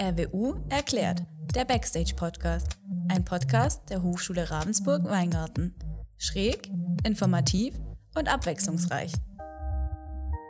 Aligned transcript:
RWU 0.00 0.54
erklärt, 0.68 1.24
der 1.54 1.64
Backstage-Podcast. 1.64 2.78
Ein 3.08 3.24
Podcast 3.24 3.90
der 3.90 4.02
Hochschule 4.02 4.50
Ravensburg-Weingarten. 4.50 5.74
Schräg, 6.16 6.70
informativ 7.04 7.74
und 8.14 8.32
abwechslungsreich. 8.32 9.12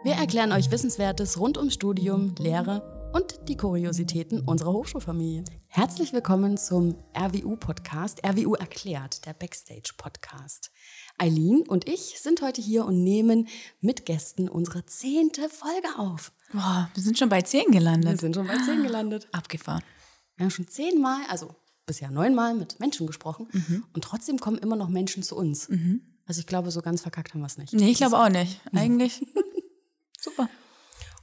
Wir 0.04 0.14
erklären 0.14 0.52
euch 0.52 0.70
Wissenswertes 0.70 1.38
rund 1.38 1.58
ums 1.58 1.74
Studium, 1.74 2.34
Lehre 2.38 2.99
und 3.12 3.48
die 3.48 3.56
Kuriositäten 3.56 4.40
unserer 4.40 4.72
Hochschulfamilie. 4.72 5.44
Herzlich 5.66 6.12
willkommen 6.12 6.56
zum 6.56 6.96
RWU-Podcast, 7.16 8.24
RWU 8.24 8.54
erklärt, 8.54 9.26
der 9.26 9.34
Backstage-Podcast. 9.34 10.70
Eileen 11.18 11.62
und 11.68 11.88
ich 11.88 12.20
sind 12.20 12.42
heute 12.42 12.60
hier 12.60 12.84
und 12.84 13.02
nehmen 13.02 13.48
mit 13.80 14.06
Gästen 14.06 14.48
unsere 14.48 14.86
zehnte 14.86 15.48
Folge 15.48 15.88
auf. 15.98 16.32
Boah, 16.52 16.90
wir 16.94 17.02
sind 17.02 17.18
schon 17.18 17.28
bei 17.28 17.42
zehn 17.42 17.70
gelandet. 17.70 18.10
Wir 18.12 18.18
sind 18.18 18.34
schon 18.36 18.46
bei 18.46 18.58
zehn 18.58 18.82
gelandet. 18.82 19.28
Abgefahren. 19.32 19.82
Wir 20.36 20.44
haben 20.44 20.50
schon 20.50 20.68
zehnmal, 20.68 21.20
also 21.28 21.54
bisher 21.86 22.10
neunmal 22.10 22.54
mit 22.54 22.78
Menschen 22.80 23.06
gesprochen 23.06 23.48
Mhm. 23.52 23.84
und 23.92 24.04
trotzdem 24.04 24.38
kommen 24.38 24.58
immer 24.58 24.76
noch 24.76 24.88
Menschen 24.88 25.22
zu 25.22 25.36
uns. 25.36 25.68
Also 26.26 26.40
ich 26.40 26.46
glaube, 26.46 26.70
so 26.70 26.80
ganz 26.80 27.02
verkackt 27.02 27.34
haben 27.34 27.40
wir 27.40 27.46
es 27.46 27.58
nicht. 27.58 27.72
Nee, 27.72 27.90
ich 27.90 27.98
glaube 27.98 28.18
auch 28.18 28.28
nicht. 28.28 28.60
Eigentlich. 28.72 29.26
Super. 30.20 30.48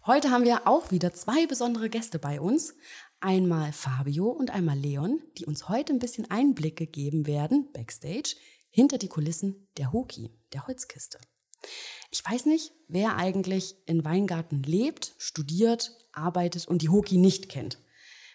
Heute 0.07 0.31
haben 0.31 0.45
wir 0.45 0.69
auch 0.69 0.89
wieder 0.91 1.13
zwei 1.13 1.47
besondere 1.47 1.89
Gäste 1.89 2.17
bei 2.17 2.39
uns. 2.39 2.75
Einmal 3.19 3.73
Fabio 3.73 4.29
und 4.29 4.51
einmal 4.51 4.77
Leon, 4.77 5.21
die 5.37 5.45
uns 5.45 5.67
heute 5.67 5.91
ein 5.91 5.99
bisschen 5.99 6.31
Einblicke 6.31 6.87
geben 6.87 7.27
werden, 7.27 7.69
backstage, 7.73 8.37
hinter 8.69 8.99
die 8.99 9.09
Kulissen 9.09 9.67
der 9.75 9.91
Hoki, 9.91 10.31
der 10.53 10.65
Holzkiste. 10.65 11.17
Ich 12.09 12.23
weiß 12.23 12.45
nicht, 12.45 12.71
wer 12.87 13.17
eigentlich 13.17 13.75
in 13.85 14.05
Weingarten 14.05 14.63
lebt, 14.63 15.13
studiert, 15.17 15.91
arbeitet 16.13 16.69
und 16.69 16.81
die 16.83 16.89
Hoki 16.89 17.17
nicht 17.17 17.49
kennt. 17.49 17.77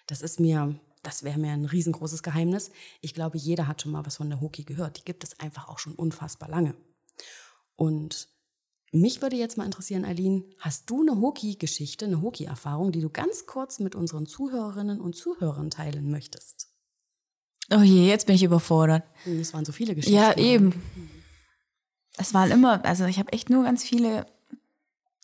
Das 0.06 0.20
ist 0.20 0.40
mir, 0.40 0.78
das 1.02 1.22
wäre 1.22 1.38
mir 1.38 1.52
ein 1.52 1.64
riesengroßes 1.64 2.22
Geheimnis. 2.22 2.70
Ich 3.00 3.14
glaube, 3.14 3.38
jeder 3.38 3.66
hat 3.66 3.80
schon 3.80 3.92
mal 3.92 4.04
was 4.04 4.16
von 4.16 4.28
der 4.28 4.42
Hoki 4.42 4.64
gehört. 4.64 4.98
Die 4.98 5.06
gibt 5.06 5.24
es 5.24 5.40
einfach 5.40 5.70
auch 5.70 5.78
schon 5.78 5.94
unfassbar 5.94 6.50
lange. 6.50 6.74
Und 7.76 8.28
mich 8.92 9.22
würde 9.22 9.36
jetzt 9.36 9.56
mal 9.58 9.64
interessieren, 9.64 10.04
Eileen, 10.04 10.44
hast 10.58 10.88
du 10.90 11.00
eine 11.00 11.20
Hoki-Geschichte, 11.20 12.04
eine 12.04 12.20
Hoki-Erfahrung, 12.22 12.92
die 12.92 13.00
du 13.00 13.10
ganz 13.10 13.46
kurz 13.46 13.78
mit 13.80 13.94
unseren 13.94 14.26
Zuhörerinnen 14.26 15.00
und 15.00 15.16
Zuhörern 15.16 15.70
teilen 15.70 16.10
möchtest? 16.10 16.68
Oh 17.70 17.80
je, 17.80 18.06
jetzt 18.06 18.26
bin 18.26 18.34
ich 18.36 18.42
überfordert. 18.42 19.02
Hm, 19.24 19.40
Es 19.40 19.54
waren 19.54 19.64
so 19.64 19.72
viele 19.72 19.94
Geschichten. 19.94 20.16
Ja, 20.16 20.36
eben. 20.36 20.74
Es 22.18 22.34
waren 22.34 22.50
immer, 22.50 22.84
also 22.84 23.06
ich 23.06 23.18
habe 23.18 23.32
echt 23.32 23.48
nur 23.48 23.64
ganz 23.64 23.82
viele. 23.82 24.26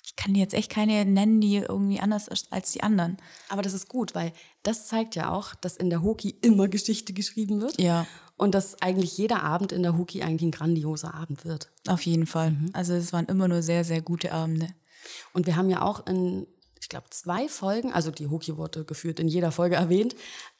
Ich 0.04 0.16
kann 0.16 0.34
jetzt 0.34 0.54
echt 0.54 0.70
keine 0.70 1.04
nennen, 1.04 1.40
die 1.40 1.56
irgendwie 1.56 2.00
anders 2.00 2.26
ist 2.26 2.50
als 2.52 2.72
die 2.72 2.82
anderen. 2.82 3.18
Aber 3.50 3.60
das 3.60 3.74
ist 3.74 3.88
gut, 3.88 4.14
weil 4.14 4.32
das 4.62 4.86
zeigt 4.88 5.14
ja 5.14 5.30
auch, 5.30 5.54
dass 5.54 5.76
in 5.76 5.90
der 5.90 6.02
Hoki 6.02 6.30
immer 6.40 6.68
Geschichte 6.68 7.12
geschrieben 7.12 7.60
wird. 7.60 7.78
Ja. 7.78 8.06
Und 8.38 8.54
dass 8.54 8.80
eigentlich 8.80 9.18
jeder 9.18 9.42
Abend 9.42 9.72
in 9.72 9.82
der 9.82 9.98
Hoki 9.98 10.22
eigentlich 10.22 10.48
ein 10.48 10.52
grandioser 10.52 11.12
Abend 11.12 11.44
wird. 11.44 11.70
Auf 11.86 12.02
jeden 12.02 12.26
Fall. 12.26 12.52
Mhm. 12.52 12.70
Also 12.72 12.94
es 12.94 13.12
waren 13.12 13.26
immer 13.26 13.48
nur 13.48 13.62
sehr, 13.62 13.84
sehr 13.84 14.00
gute 14.00 14.32
Abende. 14.32 14.68
Und 15.32 15.46
wir 15.46 15.56
haben 15.56 15.68
ja 15.68 15.82
auch 15.82 16.06
in, 16.06 16.46
ich 16.80 16.88
glaube, 16.88 17.06
zwei 17.10 17.48
Folgen, 17.48 17.92
also 17.92 18.10
die 18.10 18.28
Hoki 18.28 18.56
wurde 18.56 18.84
geführt 18.84 19.20
in 19.20 19.28
jeder 19.28 19.50
Folge 19.50 19.76
erwähnt, 19.76 20.14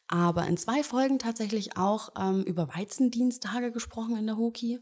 aber 0.09 0.47
in 0.47 0.57
zwei 0.57 0.83
Folgen 0.83 1.19
tatsächlich 1.19 1.77
auch 1.77 2.11
ähm, 2.19 2.43
über 2.43 2.69
Weizendienstage 2.75 3.71
gesprochen 3.71 4.17
in 4.17 4.27
der 4.27 4.39
Hoki. 4.39 4.81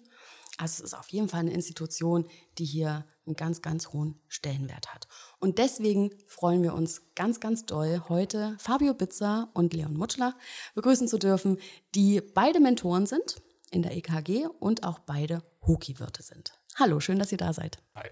Also 0.58 0.82
es 0.82 0.92
ist 0.92 0.94
auf 0.94 1.08
jeden 1.08 1.28
Fall 1.28 1.40
eine 1.40 1.52
Institution, 1.52 2.26
die 2.58 2.64
hier 2.64 3.04
einen 3.26 3.36
ganz, 3.36 3.60
ganz 3.60 3.88
hohen 3.92 4.20
Stellenwert 4.28 4.94
hat. 4.94 5.06
Und 5.38 5.58
deswegen 5.58 6.10
freuen 6.26 6.62
wir 6.62 6.74
uns 6.74 7.02
ganz, 7.14 7.40
ganz 7.40 7.66
doll, 7.66 8.02
heute 8.08 8.56
Fabio 8.58 8.94
Bitzer 8.94 9.50
und 9.52 9.74
Leon 9.74 9.94
Mutschler 9.94 10.34
begrüßen 10.74 11.08
zu 11.08 11.18
dürfen, 11.18 11.58
die 11.94 12.20
beide 12.20 12.60
Mentoren 12.60 13.06
sind 13.06 13.42
in 13.70 13.82
der 13.82 13.96
EKG 13.96 14.46
und 14.60 14.84
auch 14.84 15.00
beide 15.00 15.42
Hoki-Wirte 15.66 16.22
sind. 16.22 16.52
Hallo, 16.76 17.00
schön, 17.00 17.18
dass 17.18 17.32
ihr 17.32 17.38
da 17.38 17.52
seid. 17.52 17.78
Hi. 17.94 18.08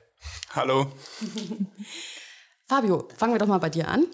Hallo. 0.50 0.92
Fabio, 2.66 3.08
fangen 3.16 3.34
wir 3.34 3.38
doch 3.38 3.46
mal 3.46 3.58
bei 3.58 3.70
dir 3.70 3.88
an. 3.88 4.06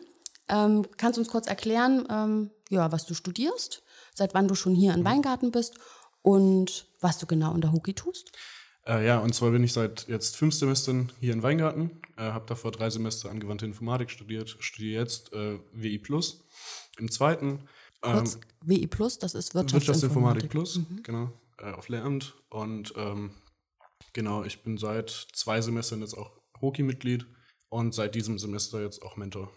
Ähm, 0.49 0.87
kannst 0.97 1.17
du 1.17 1.23
uns 1.23 1.31
kurz 1.31 1.47
erklären, 1.47 2.07
ähm, 2.11 2.51
ja, 2.69 2.93
was 2.93 3.07
du 3.07 3.15
studierst, 3.15 3.83
seit 4.15 4.35
wann 4.35 4.49
du 4.49 4.55
schon 4.55 4.75
hier 4.75 4.93
in 4.93 5.05
Weingarten 5.05 5.51
bist 5.51 5.75
und 6.23 6.90
was 7.01 7.19
du 7.19 7.27
genau 7.27 7.55
in 7.55 7.61
der 7.61 7.73
Hoki 7.73 7.95
tust? 7.95 8.33
Äh, 8.87 9.07
ja, 9.07 9.19
und 9.19 9.35
zwar 9.35 9.51
bin 9.51 9.63
ich 9.63 9.73
seit 9.73 10.09
jetzt 10.09 10.37
fünf 10.37 10.55
Semestern 10.55 11.13
hier 11.21 11.33
in 11.33 11.43
Weingarten, 11.43 12.01
äh, 12.17 12.23
habe 12.23 12.47
davor 12.47 12.73
drei 12.73 12.89
Semester 12.89 13.31
angewandte 13.31 13.67
Informatik 13.67 14.11
studiert, 14.11 14.57
studiere 14.61 15.03
jetzt 15.03 15.33
äh, 15.33 15.59
WI 15.73 15.99
Plus 15.99 16.45
im 16.99 17.11
zweiten. 17.11 17.69
Ähm, 18.03 18.15
Kurz, 18.15 18.39
WI 18.63 18.87
Plus, 18.87 19.19
das 19.19 19.35
ist 19.35 19.55
Wirtschaftsinformatik. 19.55 20.45
Wirtschaftsinformatik 20.45 20.51
Plus, 20.51 20.81
genau, 21.03 21.33
äh, 21.59 21.73
auf 21.73 21.89
Lehramt. 21.89 22.35
Und 22.49 22.95
ähm, 22.97 23.33
genau, 24.13 24.45
ich 24.45 24.63
bin 24.63 24.79
seit 24.79 25.11
zwei 25.11 25.61
Semestern 25.61 26.01
jetzt 26.01 26.17
auch 26.17 26.33
Hoki-Mitglied 26.61 27.27
und 27.69 27.95
seit 27.95 28.15
diesem 28.15 28.39
Semester 28.39 28.83
jetzt 28.83 29.03
auch 29.03 29.17
Mentor. 29.17 29.53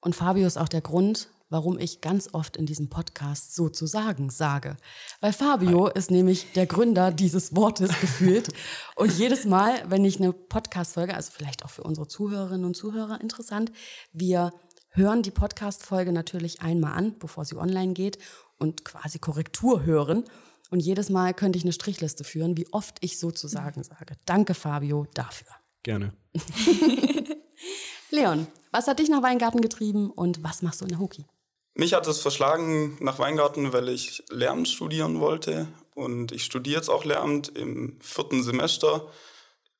Und 0.00 0.14
Fabio 0.14 0.46
ist 0.46 0.58
auch 0.58 0.68
der 0.68 0.80
Grund, 0.80 1.28
warum 1.50 1.78
ich 1.78 2.00
ganz 2.00 2.30
oft 2.32 2.56
in 2.56 2.66
diesem 2.66 2.88
Podcast 2.88 3.54
sozusagen 3.54 4.30
sage. 4.30 4.76
Weil 5.20 5.32
Fabio 5.32 5.88
ist 5.88 6.10
nämlich 6.10 6.52
der 6.52 6.66
Gründer 6.66 7.12
dieses 7.12 7.54
Wortes 7.54 7.90
gefühlt. 8.00 8.48
Und 8.96 9.16
jedes 9.18 9.44
Mal, 9.44 9.88
wenn 9.88 10.04
ich 10.04 10.18
eine 10.18 10.32
Podcast-Folge, 10.32 11.14
also 11.14 11.30
vielleicht 11.32 11.64
auch 11.64 11.70
für 11.70 11.82
unsere 11.82 12.08
Zuhörerinnen 12.08 12.64
und 12.64 12.74
Zuhörer 12.74 13.20
interessant, 13.20 13.70
wir 14.12 14.52
hören 14.90 15.22
die 15.22 15.30
Podcast-Folge 15.30 16.12
natürlich 16.12 16.60
einmal 16.60 16.94
an, 16.94 17.18
bevor 17.18 17.44
sie 17.44 17.56
online 17.56 17.92
geht 17.92 18.18
und 18.58 18.84
quasi 18.84 19.18
Korrektur 19.18 19.84
hören. 19.84 20.24
Und 20.70 20.80
jedes 20.80 21.10
Mal 21.10 21.34
könnte 21.34 21.58
ich 21.58 21.64
eine 21.64 21.72
Strichliste 21.72 22.24
führen, 22.24 22.56
wie 22.56 22.66
oft 22.72 22.98
ich 23.00 23.18
sozusagen 23.18 23.84
sage. 23.84 24.16
Danke, 24.24 24.54
Fabio, 24.54 25.06
dafür. 25.14 25.48
Gerne. 25.82 26.14
Leon, 28.14 28.46
was 28.70 28.86
hat 28.86 29.00
dich 29.00 29.08
nach 29.08 29.22
Weingarten 29.22 29.60
getrieben 29.60 30.08
und 30.08 30.44
was 30.44 30.62
machst 30.62 30.80
du 30.80 30.84
in 30.84 30.90
der 30.90 31.00
Hoki? 31.00 31.24
Mich 31.74 31.94
hat 31.94 32.06
es 32.06 32.20
verschlagen 32.20 32.96
nach 33.00 33.18
Weingarten, 33.18 33.72
weil 33.72 33.88
ich 33.88 34.22
Lehramt 34.30 34.68
studieren 34.68 35.18
wollte. 35.18 35.66
Und 35.96 36.30
ich 36.30 36.44
studiere 36.44 36.76
jetzt 36.76 36.88
auch 36.88 37.04
Lehramt 37.04 37.48
im 37.48 37.98
vierten 38.00 38.44
Semester 38.44 39.10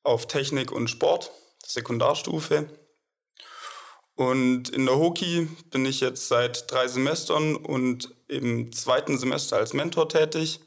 auf 0.03 0.27
Technik 0.27 0.73
und 0.73 0.89
Sport, 0.89 1.31
Sekundarstufe. 1.65 2.67
Und 4.15 4.67
in 4.67 4.85
der 4.85 4.97
Hoki 4.97 5.47
bin 5.71 5.85
ich 5.85 6.01
jetzt 6.01 6.27
seit 6.27 6.69
drei 6.69 6.89
Semestern 6.89 7.55
und 7.55 8.13
im 8.27 8.73
zweiten 8.73 9.17
Semester 9.17 9.55
als 9.55 9.71
Mentor 9.71 10.09
tätig. 10.09 10.59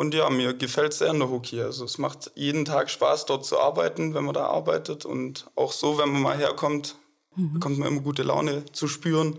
Und 0.00 0.14
ja, 0.14 0.30
mir 0.30 0.54
gefällt 0.54 0.92
es 0.92 0.98
sehr 1.00 1.10
in 1.10 1.18
der 1.18 1.28
Hoki. 1.28 1.60
Also 1.60 1.84
es 1.84 1.98
macht 1.98 2.30
jeden 2.34 2.64
Tag 2.64 2.88
Spaß, 2.88 3.26
dort 3.26 3.44
zu 3.44 3.58
arbeiten, 3.60 4.14
wenn 4.14 4.24
man 4.24 4.32
da 4.32 4.46
arbeitet. 4.46 5.04
Und 5.04 5.50
auch 5.56 5.72
so, 5.72 5.98
wenn 5.98 6.08
man 6.08 6.22
mal 6.22 6.38
herkommt, 6.38 6.96
bekommt 7.36 7.76
man 7.76 7.88
immer 7.88 8.00
gute 8.00 8.22
Laune 8.22 8.64
zu 8.72 8.88
spüren. 8.88 9.34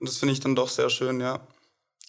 Und 0.00 0.08
das 0.08 0.16
finde 0.16 0.32
ich 0.32 0.40
dann 0.40 0.56
doch 0.56 0.68
sehr 0.68 0.90
schön, 0.90 1.20
ja. 1.20 1.46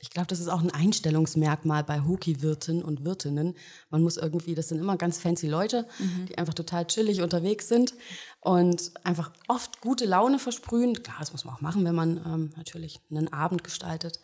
Ich 0.02 0.09
glaube, 0.09 0.25
das 0.25 0.40
ist 0.40 0.47
auch 0.47 0.62
ein 0.62 0.72
Einstellungsmerkmal 0.72 1.84
bei 1.84 2.02
Hoki-Wirten 2.02 2.81
und 2.81 3.06
Wirtinnen. 3.06 3.56
Man 3.91 4.02
muss 4.02 4.18
irgendwie, 4.18 4.56
das 4.56 4.69
sind 4.69 4.79
immer 4.79 4.97
ganz 4.97 5.19
fancy 5.19 5.47
Leute, 5.47 5.88
die 6.28 6.40
einfach 6.40 6.56
total 6.56 6.88
chillig 6.88 7.22
unterwegs 7.22 7.68
sind 7.68 7.94
und 8.41 8.94
einfach 9.03 9.31
oft 9.47 9.79
gute 9.79 10.06
Laune 10.06 10.40
versprühen. 10.40 11.03
Klar, 11.03 11.18
das 11.19 11.34
muss 11.34 11.46
man 11.46 11.53
auch 11.53 11.62
machen, 11.62 11.85
wenn 11.85 11.94
man 11.94 12.18
ähm, 12.18 12.52
natürlich 12.58 13.00
einen 13.12 13.31
Abend 13.31 13.63
gestaltet. 13.63 14.19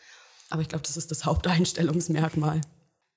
Aber 0.50 0.64
ich 0.64 0.68
glaube, 0.68 0.84
das 0.84 0.98
ist 0.98 1.12
das 1.12 1.26
Haupteinstellungsmerkmal. 1.26 2.62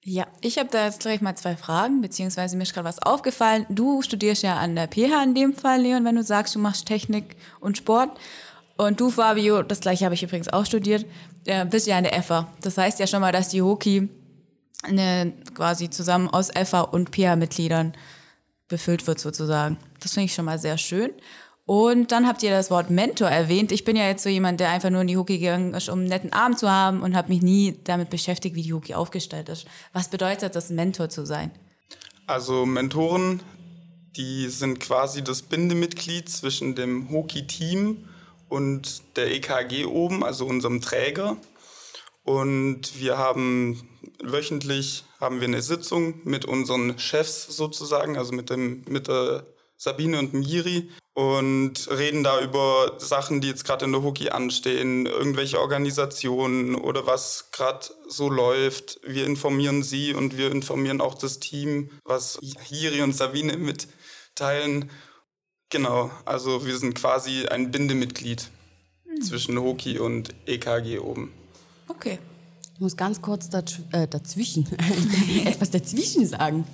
Ja, 0.04 0.26
ich 0.40 0.58
habe 0.58 0.68
da 0.70 0.86
jetzt 0.86 1.00
gleich 1.00 1.20
mal 1.20 1.36
zwei 1.36 1.56
Fragen, 1.56 2.00
beziehungsweise 2.00 2.56
mir 2.56 2.62
ist 2.62 2.72
gerade 2.72 2.88
was 2.88 3.02
aufgefallen. 3.02 3.66
Du 3.68 4.00
studierst 4.02 4.42
ja 4.42 4.56
an 4.56 4.76
der 4.76 4.86
PH 4.86 5.22
in 5.24 5.34
dem 5.34 5.54
Fall, 5.54 5.82
Leon, 5.82 6.04
wenn 6.04 6.16
du 6.16 6.22
sagst, 6.22 6.54
du 6.54 6.58
machst 6.58 6.86
Technik 6.86 7.36
und 7.60 7.76
Sport. 7.76 8.18
Und 8.76 9.00
du, 9.00 9.10
Fabio, 9.10 9.62
das 9.62 9.80
gleiche 9.80 10.04
habe 10.04 10.14
ich 10.14 10.22
übrigens 10.22 10.48
auch 10.48 10.64
studiert, 10.64 11.04
äh, 11.46 11.66
bist 11.66 11.88
ja 11.88 11.98
an 11.98 12.04
der 12.04 12.22
FA. 12.22 12.46
Das 12.62 12.78
heißt 12.78 13.00
ja 13.00 13.08
schon 13.08 13.20
mal, 13.20 13.32
dass 13.32 13.48
die 13.48 13.60
Hoki 13.60 14.08
eine, 14.84 15.32
quasi 15.54 15.90
zusammen 15.90 16.28
aus 16.28 16.50
FA 16.64 16.82
und 16.82 17.10
PH-Mitgliedern 17.10 17.92
befüllt 18.68 19.06
wird 19.06 19.18
sozusagen. 19.18 19.78
Das 20.00 20.12
finde 20.14 20.26
ich 20.26 20.34
schon 20.34 20.44
mal 20.44 20.60
sehr 20.60 20.78
schön. 20.78 21.10
Und 21.68 22.12
dann 22.12 22.26
habt 22.26 22.42
ihr 22.42 22.50
das 22.50 22.70
Wort 22.70 22.88
Mentor 22.88 23.28
erwähnt. 23.28 23.72
Ich 23.72 23.84
bin 23.84 23.94
ja 23.94 24.06
jetzt 24.06 24.22
so 24.22 24.30
jemand, 24.30 24.58
der 24.58 24.70
einfach 24.70 24.88
nur 24.88 25.02
in 25.02 25.06
die 25.06 25.18
Hoki 25.18 25.36
gegangen 25.36 25.74
ist, 25.74 25.90
um 25.90 25.98
einen 25.98 26.08
netten 26.08 26.32
Abend 26.32 26.58
zu 26.58 26.70
haben 26.70 27.02
und 27.02 27.14
habe 27.14 27.28
mich 27.28 27.42
nie 27.42 27.78
damit 27.84 28.08
beschäftigt, 28.08 28.56
wie 28.56 28.62
die 28.62 28.72
Hoki 28.72 28.94
aufgestellt 28.94 29.50
ist. 29.50 29.66
Was 29.92 30.08
bedeutet 30.08 30.56
das, 30.56 30.70
Mentor 30.70 31.10
zu 31.10 31.26
sein? 31.26 31.50
Also 32.26 32.64
Mentoren, 32.64 33.42
die 34.16 34.48
sind 34.48 34.80
quasi 34.80 35.22
das 35.22 35.42
Bindemitglied 35.42 36.30
zwischen 36.30 36.74
dem 36.74 37.10
Hoki-Team 37.10 38.08
und 38.48 39.02
der 39.16 39.30
EKG 39.30 39.84
oben, 39.84 40.24
also 40.24 40.46
unserem 40.46 40.80
Träger. 40.80 41.36
Und 42.24 42.98
wir 42.98 43.18
haben 43.18 43.86
wöchentlich 44.22 45.04
haben 45.20 45.42
wir 45.42 45.48
eine 45.48 45.60
Sitzung 45.60 46.22
mit 46.24 46.46
unseren 46.46 46.98
Chefs 46.98 47.46
sozusagen, 47.48 48.16
also 48.16 48.32
mit, 48.32 48.48
dem, 48.48 48.84
mit 48.88 49.08
der 49.08 49.44
Sabine 49.76 50.18
und 50.18 50.32
dem 50.32 50.40
Jiri. 50.40 50.88
Und 51.18 51.90
reden 51.90 52.22
da 52.22 52.40
über 52.40 52.92
Sachen, 52.98 53.40
die 53.40 53.48
jetzt 53.48 53.64
gerade 53.64 53.84
in 53.84 53.90
der 53.90 54.04
Hockey 54.04 54.28
anstehen, 54.28 55.04
irgendwelche 55.04 55.58
Organisationen 55.58 56.76
oder 56.76 57.06
was 57.06 57.48
gerade 57.50 57.88
so 58.08 58.30
läuft. 58.30 59.00
Wir 59.04 59.26
informieren 59.26 59.82
sie 59.82 60.14
und 60.14 60.38
wir 60.38 60.52
informieren 60.52 61.00
auch 61.00 61.14
das 61.14 61.40
Team, 61.40 61.90
was 62.04 62.38
Hiri 62.68 63.02
und 63.02 63.16
Sabine 63.16 63.56
mitteilen. 63.56 64.90
Genau, 65.70 66.12
also 66.24 66.64
wir 66.64 66.78
sind 66.78 66.94
quasi 66.94 67.46
ein 67.46 67.72
Bindemitglied 67.72 68.48
mhm. 69.04 69.20
zwischen 69.20 69.58
Hockey 69.60 69.98
und 69.98 70.32
EKG 70.46 71.00
oben. 71.00 71.32
Okay. 71.88 72.20
Ich 72.74 72.80
muss 72.80 72.96
ganz 72.96 73.20
kurz 73.20 73.50
dazw 73.50 73.82
äh, 73.90 74.06
dazwischen, 74.06 74.68
etwas 75.44 75.72
dazwischen 75.72 76.28
sagen. 76.28 76.64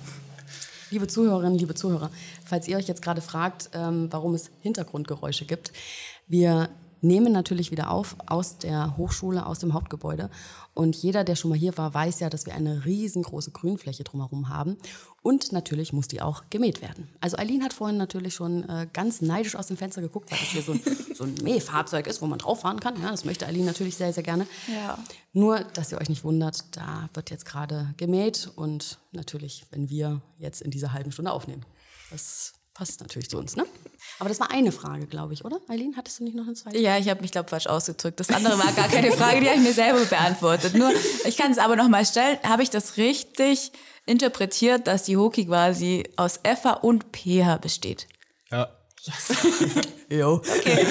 Liebe 0.91 1.07
Zuhörerinnen, 1.07 1.57
liebe 1.57 1.73
Zuhörer, 1.73 2.11
falls 2.45 2.67
ihr 2.67 2.77
euch 2.77 2.87
jetzt 2.87 3.01
gerade 3.01 3.21
fragt, 3.21 3.69
ähm, 3.73 4.07
warum 4.11 4.35
es 4.35 4.51
Hintergrundgeräusche 4.61 5.45
gibt, 5.45 5.71
wir 6.27 6.69
nehmen 7.05 7.31
natürlich 7.31 7.71
wieder 7.71 7.91
auf 7.91 8.15
aus 8.25 8.57
der 8.57 8.97
Hochschule, 8.97 9.45
aus 9.45 9.59
dem 9.59 9.73
Hauptgebäude. 9.73 10.29
Und 10.73 10.95
jeder, 10.95 11.23
der 11.23 11.35
schon 11.35 11.49
mal 11.49 11.57
hier 11.57 11.77
war, 11.77 11.93
weiß 11.93 12.19
ja, 12.19 12.29
dass 12.29 12.45
wir 12.45 12.53
eine 12.53 12.83
riesengroße 12.85 13.51
Grünfläche 13.51 14.03
drumherum 14.03 14.49
haben. 14.49 14.75
Und 15.21 15.53
natürlich 15.53 15.93
muss 15.93 16.07
die 16.07 16.21
auch 16.21 16.43
gemäht 16.49 16.81
werden. 16.81 17.07
Also 17.21 17.37
Eileen 17.37 17.63
hat 17.63 17.73
vorhin 17.73 17.97
natürlich 17.97 18.33
schon 18.33 18.67
äh, 18.67 18.87
ganz 18.91 19.21
neidisch 19.21 19.55
aus 19.55 19.67
dem 19.67 19.77
Fenster 19.77 20.01
geguckt, 20.01 20.31
weil 20.31 20.37
das 20.37 20.49
hier 20.49 20.61
so 20.61 20.73
ein, 20.73 20.81
so 21.15 21.23
ein 21.23 21.33
Mähfahrzeug 21.41 22.07
ist, 22.07 22.21
wo 22.21 22.27
man 22.27 22.39
drauf 22.39 22.61
fahren 22.61 22.79
kann. 22.79 23.01
Ja, 23.01 23.09
das 23.09 23.23
möchte 23.23 23.47
Eileen 23.47 23.65
natürlich 23.65 23.95
sehr, 23.95 24.11
sehr 24.11 24.23
gerne. 24.23 24.45
Ja. 24.67 24.97
Nur, 25.31 25.59
dass 25.59 25.91
ihr 25.91 25.99
euch 25.99 26.09
nicht 26.09 26.23
wundert, 26.23 26.65
da 26.75 27.09
wird 27.13 27.31
jetzt 27.31 27.45
gerade 27.45 27.93
gemäht 27.97 28.51
und 28.55 28.99
natürlich, 29.13 29.65
wenn 29.71 29.89
wir 29.89 30.21
jetzt 30.39 30.61
in 30.61 30.71
dieser 30.71 30.93
halben 30.93 31.11
Stunde 31.11 31.31
aufnehmen. 31.31 31.65
Das 32.11 32.53
passt 32.75 33.01
natürlich 33.01 33.29
zu 33.29 33.37
uns, 33.37 33.55
ne? 33.55 33.65
Aber 34.19 34.29
das 34.29 34.39
war 34.39 34.51
eine 34.51 34.71
Frage, 34.71 35.07
glaube 35.07 35.33
ich, 35.33 35.43
oder? 35.43 35.59
Eileen, 35.67 35.95
hattest 35.97 36.19
du 36.19 36.25
nicht 36.25 36.35
noch 36.35 36.45
eine 36.45 36.53
zweite? 36.53 36.77
Ja, 36.77 36.97
ich 36.97 37.09
habe 37.09 37.21
mich, 37.21 37.31
glaube 37.31 37.49
falsch 37.49 37.65
ausgedrückt. 37.67 38.19
Das 38.19 38.29
andere 38.29 38.59
war 38.59 38.71
gar 38.73 38.87
keine 38.87 39.11
Frage, 39.11 39.41
die 39.41 39.47
habe 39.47 39.57
ich 39.57 39.63
mir 39.63 39.73
selber 39.73 40.05
beantwortet. 40.05 40.75
Nur, 40.75 40.91
ich 41.25 41.37
kann 41.37 41.51
es 41.51 41.57
aber 41.57 41.75
noch 41.75 41.89
mal 41.89 42.05
stellen. 42.05 42.37
Habe 42.43 42.61
ich 42.61 42.69
das 42.69 42.97
richtig 42.97 43.71
interpretiert, 44.05 44.87
dass 44.87 45.03
die 45.03 45.17
Hoki 45.17 45.45
quasi 45.45 46.03
aus 46.17 46.39
FH 46.43 46.73
und 46.81 47.05
PH 47.15 47.57
besteht? 47.57 48.07
Ja. 48.51 48.69
Yes. 49.03 49.47
jo. 50.09 50.35
Okay. 50.35 50.85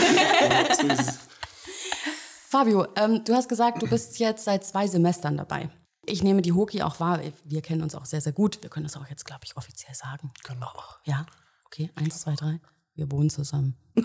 Fabio, 2.48 2.86
ähm, 2.96 3.24
du 3.24 3.34
hast 3.34 3.48
gesagt, 3.48 3.82
du 3.82 3.88
bist 3.88 4.18
jetzt 4.18 4.44
seit 4.44 4.64
zwei 4.64 4.86
Semestern 4.86 5.36
dabei. 5.36 5.68
Ich 6.06 6.22
nehme 6.22 6.42
die 6.42 6.52
Hoki 6.52 6.82
auch 6.82 7.00
wahr. 7.00 7.20
Wir 7.44 7.62
kennen 7.62 7.82
uns 7.82 7.94
auch 7.94 8.04
sehr, 8.04 8.20
sehr 8.20 8.32
gut. 8.32 8.62
Wir 8.62 8.70
können 8.70 8.84
das 8.84 8.96
auch 8.96 9.08
jetzt, 9.08 9.24
glaube 9.24 9.40
ich, 9.44 9.56
offiziell 9.56 9.94
sagen. 9.94 10.32
Können 10.44 10.60
wir 10.60 10.68
auch. 10.68 10.98
Ja. 11.04 11.26
Okay, 11.74 11.90
eins, 11.96 12.20
zwei, 12.20 12.36
drei. 12.36 12.60
Wir 12.94 13.10
wohnen 13.10 13.30
zusammen. 13.30 13.74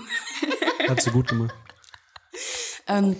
Hat 0.87 1.03
sie 1.03 1.11
gut 1.11 1.27
gemacht. 1.27 1.53
ähm, 2.87 3.15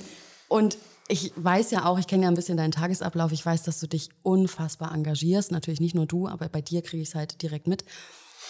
und 0.48 0.80
ich 1.08 1.32
weiß 1.36 1.70
ja 1.70 1.86
auch, 1.86 2.00
ich 2.00 2.08
kenne 2.08 2.24
ja 2.24 2.30
ein 2.30 2.34
bisschen 2.34 2.58
deinen 2.58 2.72
Tagesablauf. 2.72 3.32
Ich 3.32 3.46
weiß, 3.46 3.62
dass 3.62 3.80
du 3.80 3.86
dich 3.86 4.10
unfassbar 4.24 4.92
engagierst. 4.92 5.52
Natürlich 5.52 5.82
nicht 5.82 5.94
nur 5.94 6.08
du, 6.08 6.28
aber 6.28 6.50
bei 6.50 6.62
dir 6.62 6.82
kriege 6.82 7.04
ich 7.04 7.10
es 7.10 7.16
halt 7.16 7.44
direkt 7.44 7.68
mit. 7.68 7.86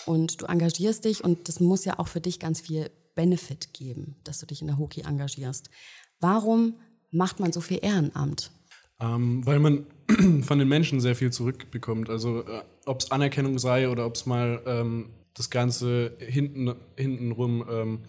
Und 0.05 0.41
du 0.41 0.45
engagierst 0.45 1.03
dich 1.03 1.21
und 1.21 1.49
das 1.49 1.59
muss 1.59 1.83
ja 1.83 1.99
auch 1.99 2.07
für 2.07 2.21
dich 2.21 2.39
ganz 2.39 2.61
viel 2.61 2.89
Benefit 3.15 3.73
geben, 3.73 4.15
dass 4.23 4.39
du 4.39 4.45
dich 4.45 4.61
in 4.61 4.67
der 4.67 4.77
Hockey 4.77 5.01
engagierst. 5.01 5.69
Warum 6.21 6.75
macht 7.11 7.41
man 7.41 7.51
so 7.51 7.59
viel 7.59 7.79
Ehrenamt? 7.81 8.51
Ähm, 9.01 9.45
weil 9.45 9.59
man 9.59 9.85
von 10.43 10.59
den 10.59 10.69
Menschen 10.69 11.01
sehr 11.01 11.17
viel 11.17 11.33
zurückbekommt. 11.33 12.09
Also 12.09 12.45
äh, 12.45 12.61
ob 12.85 13.01
es 13.01 13.11
Anerkennung 13.11 13.59
sei 13.59 13.89
oder 13.89 14.05
ob 14.05 14.15
es 14.15 14.25
mal 14.25 14.63
ähm, 14.65 15.09
das 15.33 15.49
Ganze 15.49 16.17
hinten, 16.19 16.75
hintenrum, 16.95 17.65
ähm, 17.69 17.99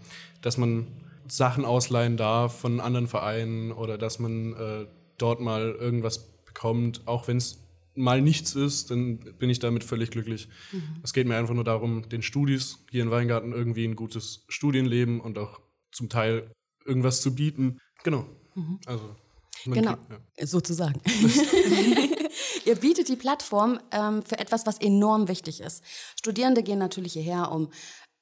dass 0.42 0.56
man 0.56 0.86
Sachen 1.28 1.64
ausleihen 1.64 2.16
darf 2.16 2.58
von 2.58 2.80
anderen 2.80 3.06
Vereinen 3.06 3.72
oder 3.72 3.98
dass 3.98 4.18
man 4.18 4.52
äh, 4.54 4.86
dort 5.18 5.40
mal 5.40 5.76
irgendwas 5.78 6.30
bekommt, 6.44 7.02
auch 7.06 7.28
wenn 7.28 7.36
es 7.36 7.62
mal 7.94 8.20
nichts 8.20 8.54
ist, 8.54 8.90
dann 8.90 9.18
bin 9.18 9.50
ich 9.50 9.58
damit 9.58 9.84
völlig 9.84 10.10
glücklich. 10.10 10.48
Mhm. 10.72 10.82
Es 11.02 11.12
geht 11.12 11.26
mir 11.26 11.36
einfach 11.36 11.54
nur 11.54 11.64
darum, 11.64 12.08
den 12.08 12.22
Studis 12.22 12.84
hier 12.90 13.02
in 13.02 13.10
Weingarten 13.10 13.52
irgendwie 13.52 13.84
ein 13.84 13.96
gutes 13.96 14.44
Studienleben 14.48 15.20
und 15.20 15.38
auch 15.38 15.60
zum 15.92 16.08
Teil 16.08 16.50
irgendwas 16.84 17.20
zu 17.20 17.34
bieten. 17.34 17.78
Genau. 18.02 18.26
Mhm. 18.54 18.80
Also 18.86 19.16
genau, 19.64 19.96
kriegt, 19.96 20.10
ja. 20.38 20.46
sozusagen. 20.46 21.00
Ihr 22.64 22.76
bietet 22.76 23.08
die 23.08 23.16
Plattform 23.16 23.80
ähm, 23.90 24.22
für 24.22 24.38
etwas, 24.38 24.66
was 24.66 24.78
enorm 24.78 25.28
wichtig 25.28 25.60
ist. 25.60 25.82
Studierende 26.16 26.62
gehen 26.62 26.78
natürlich 26.78 27.14
hierher, 27.14 27.52
um 27.52 27.70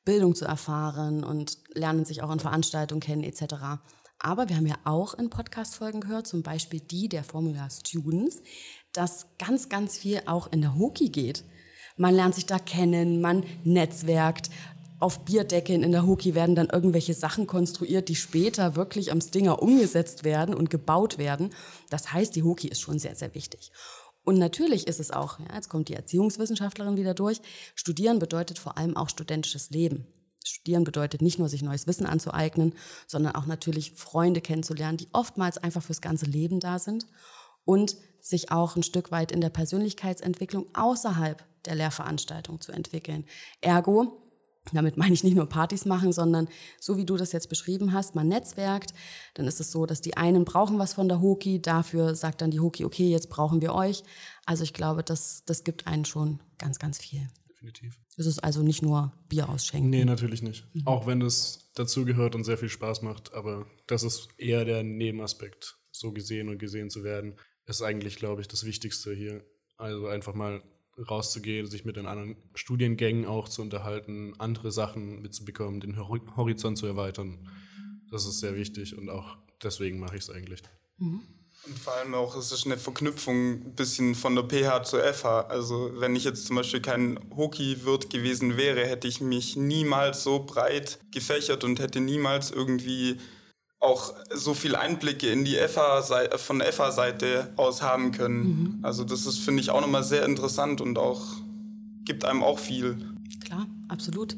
Bildung 0.04 0.34
zu 0.34 0.44
erfahren 0.44 1.24
und 1.24 1.58
lernen 1.74 2.04
sich 2.04 2.22
auch 2.22 2.30
in 2.30 2.40
Veranstaltungen 2.40 3.00
kennen 3.00 3.24
etc. 3.24 3.54
Aber 4.18 4.48
wir 4.48 4.56
haben 4.56 4.66
ja 4.66 4.78
auch 4.84 5.14
in 5.14 5.30
Podcast-Folgen 5.30 6.00
gehört, 6.00 6.26
zum 6.26 6.42
Beispiel 6.42 6.80
die 6.80 7.08
der 7.08 7.24
Formula 7.24 7.68
Students, 7.70 8.42
dass 8.92 9.26
ganz, 9.38 9.68
ganz 9.68 9.98
viel 9.98 10.22
auch 10.26 10.50
in 10.50 10.60
der 10.60 10.76
Hockey 10.76 11.10
geht. 11.10 11.44
Man 11.96 12.14
lernt 12.14 12.34
sich 12.34 12.46
da 12.46 12.58
kennen, 12.58 13.20
man 13.20 13.44
netzwerkt. 13.64 14.50
Auf 15.00 15.24
Bierdeckeln 15.24 15.84
in 15.84 15.92
der 15.92 16.06
Hockey 16.06 16.34
werden 16.34 16.56
dann 16.56 16.70
irgendwelche 16.70 17.14
Sachen 17.14 17.46
konstruiert, 17.46 18.08
die 18.08 18.16
später 18.16 18.74
wirklich 18.74 19.12
am 19.12 19.20
Stinger 19.20 19.62
umgesetzt 19.62 20.24
werden 20.24 20.54
und 20.54 20.70
gebaut 20.70 21.18
werden. 21.18 21.50
Das 21.88 22.12
heißt, 22.12 22.34
die 22.34 22.42
Hockey 22.42 22.66
ist 22.66 22.80
schon 22.80 22.98
sehr, 22.98 23.14
sehr 23.14 23.34
wichtig. 23.34 23.70
Und 24.24 24.38
natürlich 24.38 24.88
ist 24.88 24.98
es 24.98 25.10
auch, 25.10 25.38
ja, 25.38 25.54
jetzt 25.54 25.68
kommt 25.68 25.88
die 25.88 25.94
Erziehungswissenschaftlerin 25.94 26.96
wieder 26.96 27.14
durch, 27.14 27.40
Studieren 27.74 28.18
bedeutet 28.18 28.58
vor 28.58 28.76
allem 28.76 28.96
auch 28.96 29.08
studentisches 29.08 29.70
Leben. 29.70 30.06
Studieren 30.44 30.84
bedeutet 30.84 31.22
nicht 31.22 31.38
nur, 31.38 31.48
sich 31.48 31.62
neues 31.62 31.86
Wissen 31.86 32.06
anzueignen, 32.06 32.74
sondern 33.06 33.36
auch 33.36 33.46
natürlich 33.46 33.92
Freunde 33.92 34.40
kennenzulernen, 34.40 34.98
die 34.98 35.08
oftmals 35.12 35.58
einfach 35.58 35.82
fürs 35.82 36.00
ganze 36.00 36.26
Leben 36.26 36.58
da 36.58 36.78
sind 36.78 37.06
und 37.64 37.96
sich 38.20 38.50
auch 38.50 38.76
ein 38.76 38.82
Stück 38.82 39.12
weit 39.12 39.30
in 39.30 39.40
der 39.40 39.50
Persönlichkeitsentwicklung 39.50 40.66
außerhalb 40.74 41.44
der 41.64 41.76
Lehrveranstaltung 41.76 42.60
zu 42.60 42.72
entwickeln. 42.72 43.24
Ergo, 43.60 44.27
damit 44.76 44.96
meine 44.96 45.14
ich 45.14 45.24
nicht 45.24 45.36
nur 45.36 45.46
Partys 45.46 45.84
machen, 45.84 46.12
sondern 46.12 46.48
so 46.80 46.96
wie 46.96 47.04
du 47.04 47.16
das 47.16 47.32
jetzt 47.32 47.48
beschrieben 47.48 47.92
hast, 47.92 48.14
man 48.14 48.28
netzwerkt, 48.28 48.92
dann 49.34 49.46
ist 49.46 49.60
es 49.60 49.72
so, 49.72 49.86
dass 49.86 50.00
die 50.00 50.16
einen 50.16 50.44
brauchen 50.44 50.78
was 50.78 50.94
von 50.94 51.08
der 51.08 51.20
Hoki, 51.20 51.60
dafür 51.60 52.14
sagt 52.14 52.40
dann 52.40 52.50
die 52.50 52.60
Hoki, 52.60 52.84
okay, 52.84 53.08
jetzt 53.08 53.28
brauchen 53.28 53.62
wir 53.62 53.74
euch. 53.74 54.02
Also 54.46 54.64
ich 54.64 54.72
glaube, 54.72 55.02
das, 55.02 55.44
das 55.44 55.64
gibt 55.64 55.86
einen 55.86 56.04
schon 56.04 56.40
ganz, 56.58 56.78
ganz 56.78 56.98
viel. 56.98 57.28
Definitiv. 57.48 57.98
Es 58.16 58.26
ist 58.26 58.38
also 58.40 58.62
nicht 58.62 58.82
nur 58.82 59.12
Bier 59.28 59.48
ausschenken. 59.48 59.90
Nee, 59.90 60.04
natürlich 60.04 60.42
nicht. 60.42 60.64
Mhm. 60.74 60.86
Auch 60.86 61.06
wenn 61.06 61.22
es 61.22 61.70
dazugehört 61.74 62.34
und 62.34 62.44
sehr 62.44 62.58
viel 62.58 62.68
Spaß 62.68 63.02
macht, 63.02 63.32
aber 63.34 63.66
das 63.86 64.02
ist 64.02 64.28
eher 64.38 64.64
der 64.64 64.82
Nebenaspekt, 64.82 65.76
so 65.90 66.12
gesehen 66.12 66.48
und 66.48 66.58
gesehen 66.58 66.90
zu 66.90 67.04
werden, 67.04 67.34
ist 67.66 67.82
eigentlich, 67.82 68.16
glaube 68.16 68.40
ich, 68.40 68.48
das 68.48 68.64
Wichtigste 68.64 69.14
hier. 69.14 69.44
Also 69.76 70.06
einfach 70.06 70.34
mal 70.34 70.62
rauszugehen, 71.08 71.66
sich 71.66 71.84
mit 71.84 71.96
den 71.96 72.06
anderen 72.06 72.36
Studiengängen 72.54 73.26
auch 73.26 73.48
zu 73.48 73.62
unterhalten, 73.62 74.34
andere 74.38 74.72
Sachen 74.72 75.22
mitzubekommen, 75.22 75.80
den 75.80 75.96
Horizont 75.98 76.78
zu 76.78 76.86
erweitern. 76.86 77.48
Das 78.10 78.26
ist 78.26 78.40
sehr 78.40 78.56
wichtig 78.56 78.96
und 78.96 79.10
auch 79.10 79.36
deswegen 79.62 79.98
mache 79.98 80.16
ich 80.16 80.22
es 80.22 80.30
eigentlich. 80.30 80.62
Mhm. 80.98 81.22
Und 81.66 81.78
vor 81.78 81.92
allem 81.94 82.14
auch, 82.14 82.36
es 82.36 82.52
ist 82.52 82.66
eine 82.66 82.78
Verknüpfung 82.78 83.52
ein 83.52 83.74
bisschen 83.74 84.14
von 84.14 84.36
der 84.36 84.44
PH 84.44 84.84
zur 84.84 85.02
FH. 85.02 85.42
Also 85.48 85.90
wenn 85.96 86.14
ich 86.14 86.24
jetzt 86.24 86.46
zum 86.46 86.56
Beispiel 86.56 86.80
kein 86.80 87.18
Hockey-Wirt 87.36 88.10
gewesen 88.10 88.56
wäre, 88.56 88.86
hätte 88.86 89.08
ich 89.08 89.20
mich 89.20 89.56
niemals 89.56 90.22
so 90.22 90.44
breit 90.44 91.00
gefächert 91.10 91.64
und 91.64 91.80
hätte 91.80 92.00
niemals 92.00 92.50
irgendwie 92.52 93.18
auch 93.80 94.12
so 94.34 94.54
viel 94.54 94.74
Einblicke 94.74 95.30
in 95.30 95.44
die 95.44 95.54
FH 95.54 96.02
von 96.36 96.58
der 96.58 96.72
FH-Seite 96.72 97.52
aus 97.56 97.82
haben 97.82 98.10
können. 98.12 98.38
Mhm. 98.38 98.78
Also 98.82 99.04
das 99.04 99.26
ist, 99.26 99.38
finde 99.38 99.60
ich, 99.60 99.70
auch 99.70 99.80
nochmal 99.80 100.02
sehr 100.02 100.24
interessant 100.24 100.80
und 100.80 100.98
auch 100.98 101.22
gibt 102.04 102.24
einem 102.24 102.42
auch 102.42 102.58
viel. 102.58 102.96
Klar, 103.44 103.66
absolut. 103.88 104.36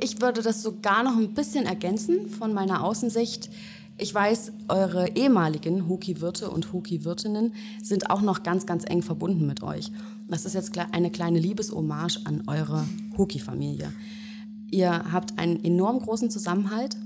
Ich 0.00 0.22
würde 0.22 0.40
das 0.40 0.62
sogar 0.62 1.02
noch 1.02 1.16
ein 1.16 1.34
bisschen 1.34 1.66
ergänzen 1.66 2.30
von 2.30 2.54
meiner 2.54 2.82
Außensicht. 2.82 3.50
Ich 3.98 4.14
weiß, 4.14 4.52
eure 4.68 5.10
ehemaligen 5.14 5.86
Hoki-Wirte 5.86 6.48
und 6.48 6.72
Hoki-Wirtinnen 6.72 7.52
sind 7.82 8.08
auch 8.08 8.22
noch 8.22 8.42
ganz, 8.42 8.64
ganz 8.64 8.84
eng 8.86 9.02
verbunden 9.02 9.46
mit 9.46 9.62
euch. 9.62 9.92
Das 10.28 10.46
ist 10.46 10.54
jetzt 10.54 10.72
eine 10.92 11.10
kleine 11.10 11.38
Liebeshommage 11.38 12.20
an 12.24 12.44
eure 12.46 12.86
Hoki-Familie. 13.18 13.92
Ihr 14.70 15.12
habt 15.12 15.38
einen 15.38 15.62
enorm 15.62 15.98
großen 15.98 16.30
Zusammenhalt 16.30 16.96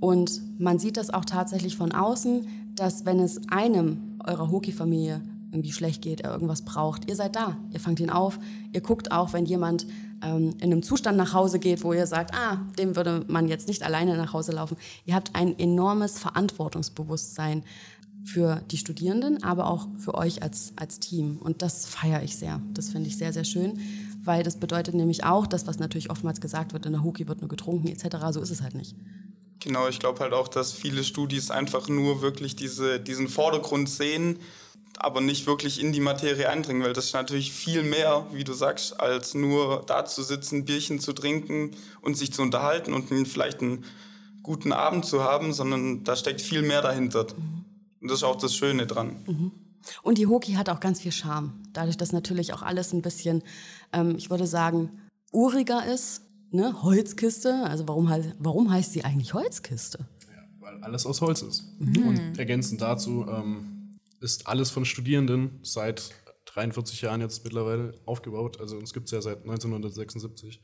und 0.00 0.42
man 0.60 0.78
sieht 0.78 0.96
das 0.96 1.10
auch 1.10 1.24
tatsächlich 1.24 1.76
von 1.76 1.92
außen, 1.92 2.46
dass 2.74 3.04
wenn 3.06 3.20
es 3.20 3.40
einem 3.48 4.18
eurer 4.24 4.50
Hoki-Familie 4.50 5.22
irgendwie 5.52 5.72
schlecht 5.72 6.02
geht, 6.02 6.20
er 6.20 6.32
irgendwas 6.32 6.62
braucht, 6.62 7.08
ihr 7.08 7.14
seid 7.14 7.36
da, 7.36 7.56
ihr 7.72 7.80
fangt 7.80 8.00
ihn 8.00 8.10
auf, 8.10 8.38
ihr 8.72 8.80
guckt 8.80 9.12
auch, 9.12 9.32
wenn 9.32 9.46
jemand 9.46 9.86
ähm, 10.22 10.54
in 10.58 10.72
einem 10.72 10.82
Zustand 10.82 11.16
nach 11.16 11.32
Hause 11.32 11.58
geht, 11.58 11.84
wo 11.84 11.92
ihr 11.92 12.06
sagt, 12.06 12.34
ah, 12.34 12.58
dem 12.78 12.96
würde 12.96 13.24
man 13.28 13.46
jetzt 13.46 13.68
nicht 13.68 13.82
alleine 13.82 14.16
nach 14.16 14.32
Hause 14.32 14.52
laufen. 14.52 14.76
Ihr 15.04 15.14
habt 15.14 15.34
ein 15.34 15.58
enormes 15.58 16.18
Verantwortungsbewusstsein 16.18 17.62
für 18.24 18.62
die 18.70 18.78
Studierenden, 18.78 19.42
aber 19.42 19.68
auch 19.68 19.86
für 19.98 20.14
euch 20.14 20.42
als, 20.42 20.72
als 20.76 20.98
Team. 20.98 21.36
Und 21.38 21.62
das 21.62 21.86
feiere 21.86 22.22
ich 22.22 22.36
sehr. 22.36 22.60
Das 22.72 22.88
finde 22.88 23.08
ich 23.08 23.18
sehr, 23.18 23.32
sehr 23.32 23.44
schön, 23.44 23.78
weil 24.24 24.42
das 24.42 24.56
bedeutet 24.56 24.94
nämlich 24.94 25.24
auch, 25.24 25.46
das, 25.46 25.66
was 25.66 25.78
natürlich 25.78 26.10
oftmals 26.10 26.40
gesagt 26.40 26.72
wird, 26.72 26.86
in 26.86 26.92
der 26.92 27.04
Hockey 27.04 27.28
wird 27.28 27.42
nur 27.42 27.48
getrunken 27.48 27.88
etc., 27.88 28.16
so 28.30 28.40
ist 28.40 28.50
es 28.50 28.62
halt 28.62 28.74
nicht. 28.74 28.96
Genau, 29.60 29.88
ich 29.88 29.98
glaube 29.98 30.20
halt 30.20 30.32
auch, 30.32 30.48
dass 30.48 30.72
viele 30.72 31.04
Studis 31.04 31.50
einfach 31.50 31.88
nur 31.88 32.22
wirklich 32.22 32.56
diese, 32.56 33.00
diesen 33.00 33.28
Vordergrund 33.28 33.88
sehen, 33.88 34.38
aber 34.98 35.20
nicht 35.20 35.46
wirklich 35.46 35.80
in 35.80 35.92
die 35.92 36.00
Materie 36.00 36.48
eindringen, 36.48 36.82
weil 36.82 36.92
das 36.92 37.06
ist 37.06 37.14
natürlich 37.14 37.52
viel 37.52 37.82
mehr, 37.82 38.26
wie 38.32 38.44
du 38.44 38.52
sagst, 38.52 39.00
als 39.00 39.34
nur 39.34 39.82
da 39.86 40.04
zu 40.04 40.22
sitzen, 40.22 40.64
Bierchen 40.64 41.00
zu 41.00 41.12
trinken 41.12 41.72
und 42.02 42.16
sich 42.16 42.32
zu 42.32 42.42
unterhalten 42.42 42.92
und 42.92 43.08
vielleicht 43.26 43.60
einen 43.60 43.84
guten 44.42 44.72
Abend 44.72 45.04
zu 45.06 45.24
haben, 45.24 45.52
sondern 45.52 46.04
da 46.04 46.14
steckt 46.14 46.40
viel 46.40 46.62
mehr 46.62 46.82
dahinter. 46.82 47.26
Und 48.00 48.10
das 48.10 48.18
ist 48.18 48.24
auch 48.24 48.36
das 48.36 48.54
Schöne 48.54 48.86
dran. 48.86 49.16
Mhm. 49.26 49.52
Und 50.02 50.18
die 50.18 50.26
Hoki 50.26 50.52
hat 50.52 50.68
auch 50.68 50.80
ganz 50.80 51.00
viel 51.00 51.12
Charme. 51.12 51.52
Dadurch, 51.72 51.96
dass 51.96 52.12
natürlich 52.12 52.52
auch 52.52 52.62
alles 52.62 52.92
ein 52.92 53.02
bisschen, 53.02 53.42
ähm, 53.92 54.14
ich 54.16 54.30
würde 54.30 54.46
sagen, 54.46 54.90
uriger 55.32 55.84
ist. 55.86 56.22
Ne? 56.54 56.72
Holzkiste. 56.84 57.64
Also 57.64 57.88
warum, 57.88 58.08
warum 58.38 58.70
heißt 58.70 58.92
sie 58.92 59.02
eigentlich 59.02 59.34
Holzkiste? 59.34 60.06
Ja, 60.28 60.44
weil 60.60 60.80
alles 60.84 61.04
aus 61.04 61.20
Holz 61.20 61.42
ist. 61.42 61.64
Mhm. 61.80 62.06
Und 62.06 62.38
ergänzend 62.38 62.80
dazu 62.80 63.26
ähm, 63.28 63.98
ist 64.20 64.46
alles 64.46 64.70
von 64.70 64.84
Studierenden 64.84 65.58
seit 65.64 66.14
43 66.46 67.02
Jahren 67.02 67.20
jetzt 67.20 67.42
mittlerweile 67.42 67.92
aufgebaut. 68.06 68.60
Also 68.60 68.78
uns 68.78 68.92
gibt 68.92 69.06
es 69.06 69.10
ja 69.10 69.20
seit 69.20 69.38
1976. 69.38 70.60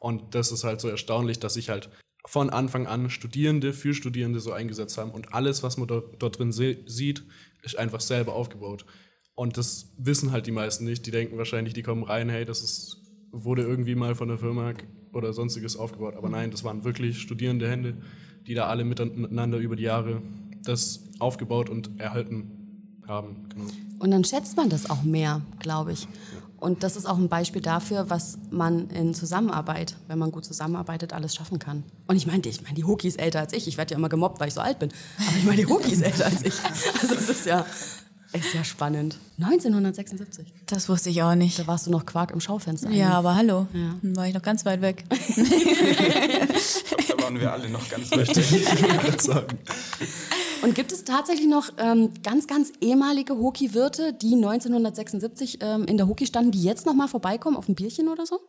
Und 0.00 0.34
das 0.34 0.50
ist 0.50 0.64
halt 0.64 0.80
so 0.80 0.88
erstaunlich, 0.88 1.38
dass 1.38 1.54
sich 1.54 1.68
halt 1.68 1.90
von 2.24 2.48
Anfang 2.48 2.86
an 2.86 3.10
Studierende 3.10 3.74
für 3.74 3.92
Studierende 3.92 4.40
so 4.40 4.52
eingesetzt 4.52 4.96
haben 4.96 5.10
und 5.10 5.34
alles, 5.34 5.62
was 5.62 5.76
man 5.76 5.88
dort, 5.88 6.22
dort 6.22 6.38
drin 6.38 6.52
sieht, 6.52 7.22
ist 7.62 7.76
einfach 7.76 8.00
selber 8.00 8.32
aufgebaut. 8.32 8.86
Und 9.34 9.58
das 9.58 9.92
wissen 9.98 10.32
halt 10.32 10.46
die 10.46 10.52
meisten 10.52 10.86
nicht. 10.86 11.04
Die 11.04 11.10
denken 11.10 11.36
wahrscheinlich, 11.36 11.74
die 11.74 11.82
kommen 11.82 12.02
rein, 12.02 12.30
hey, 12.30 12.46
das 12.46 12.62
ist, 12.62 13.02
wurde 13.30 13.62
irgendwie 13.62 13.94
mal 13.94 14.14
von 14.14 14.28
der 14.28 14.38
Firma 14.38 14.72
oder 15.12 15.32
sonstiges 15.32 15.76
aufgebaut. 15.76 16.14
Aber 16.16 16.28
nein, 16.28 16.50
das 16.50 16.64
waren 16.64 16.84
wirklich 16.84 17.20
studierende 17.20 17.68
Hände, 17.68 17.96
die 18.46 18.54
da 18.54 18.66
alle 18.66 18.84
miteinander 18.84 19.58
über 19.58 19.76
die 19.76 19.84
Jahre 19.84 20.22
das 20.64 21.08
aufgebaut 21.18 21.70
und 21.70 21.98
erhalten 21.98 23.00
haben. 23.06 23.48
Genau. 23.48 23.68
Und 23.98 24.10
dann 24.10 24.24
schätzt 24.24 24.56
man 24.56 24.68
das 24.68 24.88
auch 24.88 25.02
mehr, 25.02 25.42
glaube 25.58 25.92
ich. 25.92 26.06
Und 26.60 26.82
das 26.82 26.96
ist 26.96 27.06
auch 27.06 27.18
ein 27.18 27.28
Beispiel 27.28 27.62
dafür, 27.62 28.10
was 28.10 28.38
man 28.50 28.90
in 28.90 29.14
Zusammenarbeit, 29.14 29.96
wenn 30.08 30.18
man 30.18 30.32
gut 30.32 30.44
zusammenarbeitet, 30.44 31.12
alles 31.12 31.34
schaffen 31.34 31.58
kann. 31.60 31.84
Und 32.08 32.16
ich 32.16 32.26
meine, 32.26 32.42
ich 32.46 32.62
meine, 32.62 32.74
die 32.74 32.84
Hoki 32.84 33.06
ist 33.06 33.20
älter 33.20 33.40
als 33.40 33.52
ich. 33.52 33.68
Ich 33.68 33.78
werde 33.78 33.92
ja 33.92 33.98
immer 33.98 34.08
gemobbt, 34.08 34.40
weil 34.40 34.48
ich 34.48 34.54
so 34.54 34.60
alt 34.60 34.78
bin. 34.80 34.90
Aber 35.18 35.36
ich 35.36 35.44
meine, 35.44 35.56
die 35.56 35.66
Hoki 35.66 35.92
ist 35.92 36.02
älter 36.02 36.26
als 36.26 36.44
ich. 36.44 36.54
Also 37.00 37.14
es 37.14 37.28
ist 37.28 37.46
ja, 37.46 37.64
ist 38.32 38.54
ja 38.54 38.64
spannend. 38.64 39.18
1976. 39.40 40.46
Das 40.66 40.88
wusste 40.88 41.10
ich 41.10 41.22
auch 41.22 41.34
nicht. 41.34 41.58
Da 41.58 41.66
warst 41.66 41.86
du 41.86 41.90
noch 41.90 42.04
Quark 42.04 42.32
im 42.32 42.40
Schaufenster. 42.40 42.90
Ja, 42.90 43.12
aber 43.12 43.34
hallo. 43.34 43.66
Ja. 43.72 43.94
Dann 44.02 44.16
war 44.16 44.26
ich 44.26 44.34
noch 44.34 44.42
ganz 44.42 44.64
weit 44.64 44.82
weg. 44.82 45.04
da 45.08 45.16
waren 47.22 47.40
wir 47.40 47.52
alle 47.52 47.70
noch 47.70 47.88
ganz 47.88 48.10
weit 48.12 48.36
weg. 48.36 49.48
Und 50.62 50.74
gibt 50.74 50.90
es 50.90 51.04
tatsächlich 51.04 51.46
noch 51.46 51.70
ähm, 51.78 52.10
ganz, 52.22 52.46
ganz 52.46 52.72
ehemalige 52.80 53.34
Hockey-Wirte, 53.34 54.12
die 54.12 54.34
1976 54.34 55.58
ähm, 55.60 55.84
in 55.84 55.96
der 55.96 56.08
Hockey 56.08 56.26
standen, 56.26 56.50
die 56.50 56.62
jetzt 56.62 56.84
noch 56.84 56.94
mal 56.94 57.06
vorbeikommen 57.06 57.56
auf 57.56 57.68
ein 57.68 57.74
Bierchen 57.74 58.08
oder 58.08 58.26
so? 58.26 58.40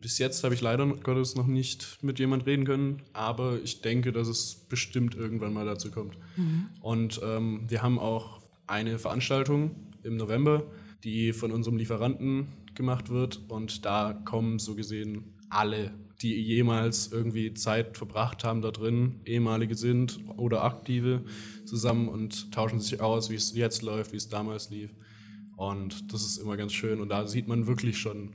Bis 0.00 0.18
jetzt 0.18 0.44
habe 0.44 0.54
ich 0.54 0.60
leider 0.60 0.86
Gottes 0.86 1.34
noch 1.34 1.46
nicht 1.46 1.98
mit 2.02 2.18
jemand 2.18 2.46
reden 2.46 2.64
können, 2.64 3.02
aber 3.12 3.58
ich 3.62 3.82
denke, 3.82 4.12
dass 4.12 4.28
es 4.28 4.54
bestimmt 4.68 5.16
irgendwann 5.16 5.52
mal 5.52 5.66
dazu 5.66 5.90
kommt. 5.90 6.16
Mhm. 6.36 6.68
Und 6.80 7.20
ähm, 7.24 7.64
wir 7.68 7.82
haben 7.82 7.98
auch 7.98 8.40
eine 8.66 8.98
Veranstaltung 8.98 9.74
im 10.02 10.16
November, 10.16 10.64
die 11.04 11.32
von 11.32 11.52
unserem 11.52 11.76
Lieferanten 11.76 12.48
gemacht 12.74 13.10
wird 13.10 13.40
und 13.48 13.84
da 13.84 14.12
kommen 14.24 14.58
so 14.58 14.74
gesehen 14.74 15.34
alle 15.48 15.92
die 16.22 16.34
jemals 16.40 17.12
irgendwie 17.12 17.52
Zeit 17.54 17.96
verbracht 17.96 18.44
haben 18.44 18.62
da 18.62 18.70
drin, 18.70 19.20
ehemalige 19.24 19.74
sind 19.74 20.18
oder 20.36 20.64
aktive, 20.64 21.24
zusammen 21.64 22.08
und 22.08 22.52
tauschen 22.52 22.80
sich 22.80 23.00
aus, 23.00 23.28
wie 23.30 23.34
es 23.34 23.54
jetzt 23.54 23.82
läuft, 23.82 24.12
wie 24.12 24.16
es 24.16 24.28
damals 24.28 24.70
lief. 24.70 24.94
Und 25.56 26.12
das 26.12 26.22
ist 26.22 26.38
immer 26.38 26.56
ganz 26.56 26.72
schön. 26.72 27.00
Und 27.00 27.10
da 27.10 27.26
sieht 27.26 27.48
man 27.48 27.66
wirklich 27.66 27.98
schon 27.98 28.32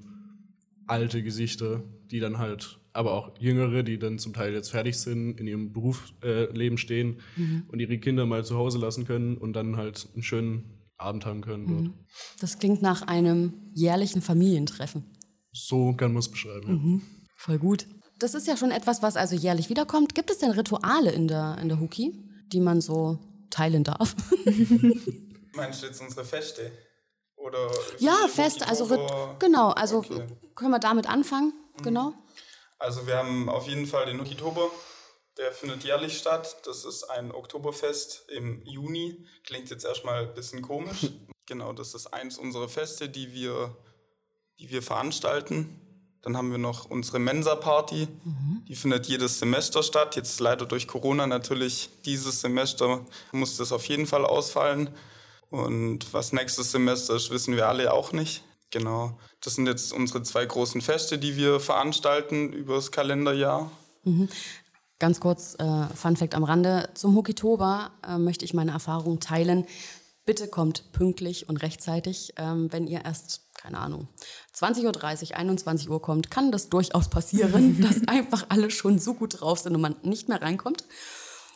alte 0.87 1.23
Gesichter, 1.23 1.83
die 2.11 2.19
dann 2.19 2.37
halt, 2.37 2.79
aber 2.93 3.13
auch 3.13 3.31
jüngere, 3.39 3.83
die 3.83 3.97
dann 3.97 4.19
zum 4.19 4.33
Teil 4.33 4.53
jetzt 4.53 4.71
fertig 4.71 4.99
sind, 4.99 5.39
in 5.39 5.47
ihrem 5.47 5.71
Berufsleben 5.71 6.75
äh, 6.75 6.77
stehen 6.77 7.21
mhm. 7.35 7.63
und 7.69 7.79
ihre 7.79 7.97
Kinder 7.99 8.25
mal 8.25 8.43
zu 8.43 8.57
Hause 8.57 8.77
lassen 8.77 9.05
können 9.05 9.37
und 9.37 9.53
dann 9.53 9.77
halt 9.77 10.07
einen 10.13 10.23
schönen 10.23 10.81
Abend 10.97 11.25
haben 11.25 11.41
können 11.41 11.67
dort. 11.67 11.83
Mhm. 11.83 11.93
Das 12.39 12.59
klingt 12.59 12.81
nach 12.81 13.03
einem 13.03 13.53
jährlichen 13.73 14.21
Familientreffen. 14.21 15.05
So 15.51 15.93
kann 15.93 16.13
man 16.13 16.19
es 16.19 16.29
beschreiben. 16.29 16.67
Ja. 16.67 16.73
Mhm. 16.73 17.01
Voll 17.35 17.57
gut. 17.57 17.87
Das 18.19 18.35
ist 18.35 18.47
ja 18.47 18.55
schon 18.55 18.71
etwas, 18.71 19.01
was 19.01 19.15
also 19.17 19.35
jährlich 19.35 19.69
wiederkommt. 19.69 20.13
Gibt 20.13 20.29
es 20.29 20.37
denn 20.37 20.51
Rituale 20.51 21.11
in 21.11 21.27
der, 21.27 21.57
in 21.59 21.69
der 21.69 21.79
Huki, 21.79 22.13
die 22.53 22.59
man 22.59 22.81
so 22.81 23.17
teilen 23.49 23.83
darf? 23.83 24.15
Meinst 25.55 25.81
du 25.81 25.87
jetzt 25.87 26.01
unsere 26.01 26.23
Feste? 26.23 26.71
Oder 27.35 27.71
ja, 27.97 28.27
Feste, 28.29 28.67
also 28.67 28.85
genau, 29.39 29.69
also 29.69 29.97
okay. 29.99 30.27
können 30.53 30.71
wir 30.71 30.79
damit 30.79 31.09
anfangen, 31.09 31.53
mhm. 31.77 31.83
genau. 31.83 32.13
Also 32.81 33.05
wir 33.05 33.15
haben 33.15 33.47
auf 33.47 33.67
jeden 33.67 33.85
Fall 33.85 34.07
den 34.07 34.19
Oktober, 34.19 34.71
der 35.37 35.51
findet 35.51 35.83
jährlich 35.83 36.17
statt. 36.17 36.57
Das 36.65 36.83
ist 36.83 37.03
ein 37.03 37.31
Oktoberfest 37.31 38.25
im 38.29 38.65
Juni. 38.65 39.23
Klingt 39.43 39.69
jetzt 39.69 39.85
erstmal 39.85 40.27
ein 40.27 40.33
bisschen 40.33 40.63
komisch. 40.63 41.11
genau, 41.45 41.73
das 41.73 41.93
ist 41.93 42.07
eins 42.07 42.39
unserer 42.39 42.67
Feste, 42.67 43.07
die 43.07 43.33
wir, 43.33 43.77
die 44.59 44.71
wir 44.71 44.81
veranstalten. 44.81 45.79
Dann 46.23 46.35
haben 46.35 46.49
wir 46.49 46.57
noch 46.57 46.85
unsere 46.85 47.19
Mensa-Party. 47.19 48.07
Mhm. 48.23 48.65
Die 48.67 48.75
findet 48.75 49.05
jedes 49.05 49.37
Semester 49.37 49.83
statt. 49.83 50.15
Jetzt 50.15 50.39
leider 50.39 50.65
durch 50.65 50.87
Corona 50.87 51.27
natürlich 51.27 51.89
dieses 52.03 52.41
Semester 52.41 53.05
muss 53.31 53.57
das 53.57 53.71
auf 53.71 53.85
jeden 53.85 54.07
Fall 54.07 54.25
ausfallen. 54.25 54.89
Und 55.51 56.11
was 56.15 56.33
nächstes 56.33 56.71
Semester 56.71 57.15
ist, 57.15 57.29
wissen 57.29 57.55
wir 57.55 57.67
alle 57.67 57.93
auch 57.93 58.11
nicht. 58.11 58.43
Genau. 58.71 59.17
Das 59.41 59.55
sind 59.55 59.67
jetzt 59.67 59.93
unsere 59.93 60.23
zwei 60.23 60.45
großen 60.45 60.81
Feste, 60.81 61.17
die 61.17 61.35
wir 61.35 61.59
veranstalten 61.59 62.53
über 62.53 62.75
das 62.75 62.91
Kalenderjahr. 62.91 63.69
Mhm. 64.03 64.29
Ganz 64.99 65.19
kurz, 65.19 65.55
äh, 65.59 65.87
Fun 65.95 66.15
Fact 66.15 66.35
am 66.35 66.43
Rande. 66.43 66.89
Zum 66.93 67.15
Hokitober 67.15 67.91
äh, 68.07 68.17
möchte 68.17 68.45
ich 68.45 68.53
meine 68.53 68.71
Erfahrung 68.71 69.19
teilen. 69.19 69.65
Bitte 70.25 70.47
kommt 70.47 70.91
pünktlich 70.91 71.49
und 71.49 71.57
rechtzeitig. 71.57 72.33
Ähm, 72.37 72.71
wenn 72.71 72.87
ihr 72.87 73.03
erst 73.03 73.51
keine 73.61 73.79
Ahnung, 73.79 74.07
20.30 74.55 75.31
Uhr, 75.31 75.37
21 75.37 75.89
Uhr 75.89 76.01
kommt, 76.01 76.31
kann 76.31 76.51
das 76.51 76.69
durchaus 76.69 77.09
passieren, 77.09 77.81
dass 77.87 78.07
einfach 78.07 78.45
alle 78.49 78.71
schon 78.71 78.99
so 78.99 79.13
gut 79.13 79.41
drauf 79.41 79.59
sind 79.59 79.75
und 79.75 79.81
man 79.81 79.95
nicht 80.03 80.29
mehr 80.29 80.41
reinkommt. 80.41 80.83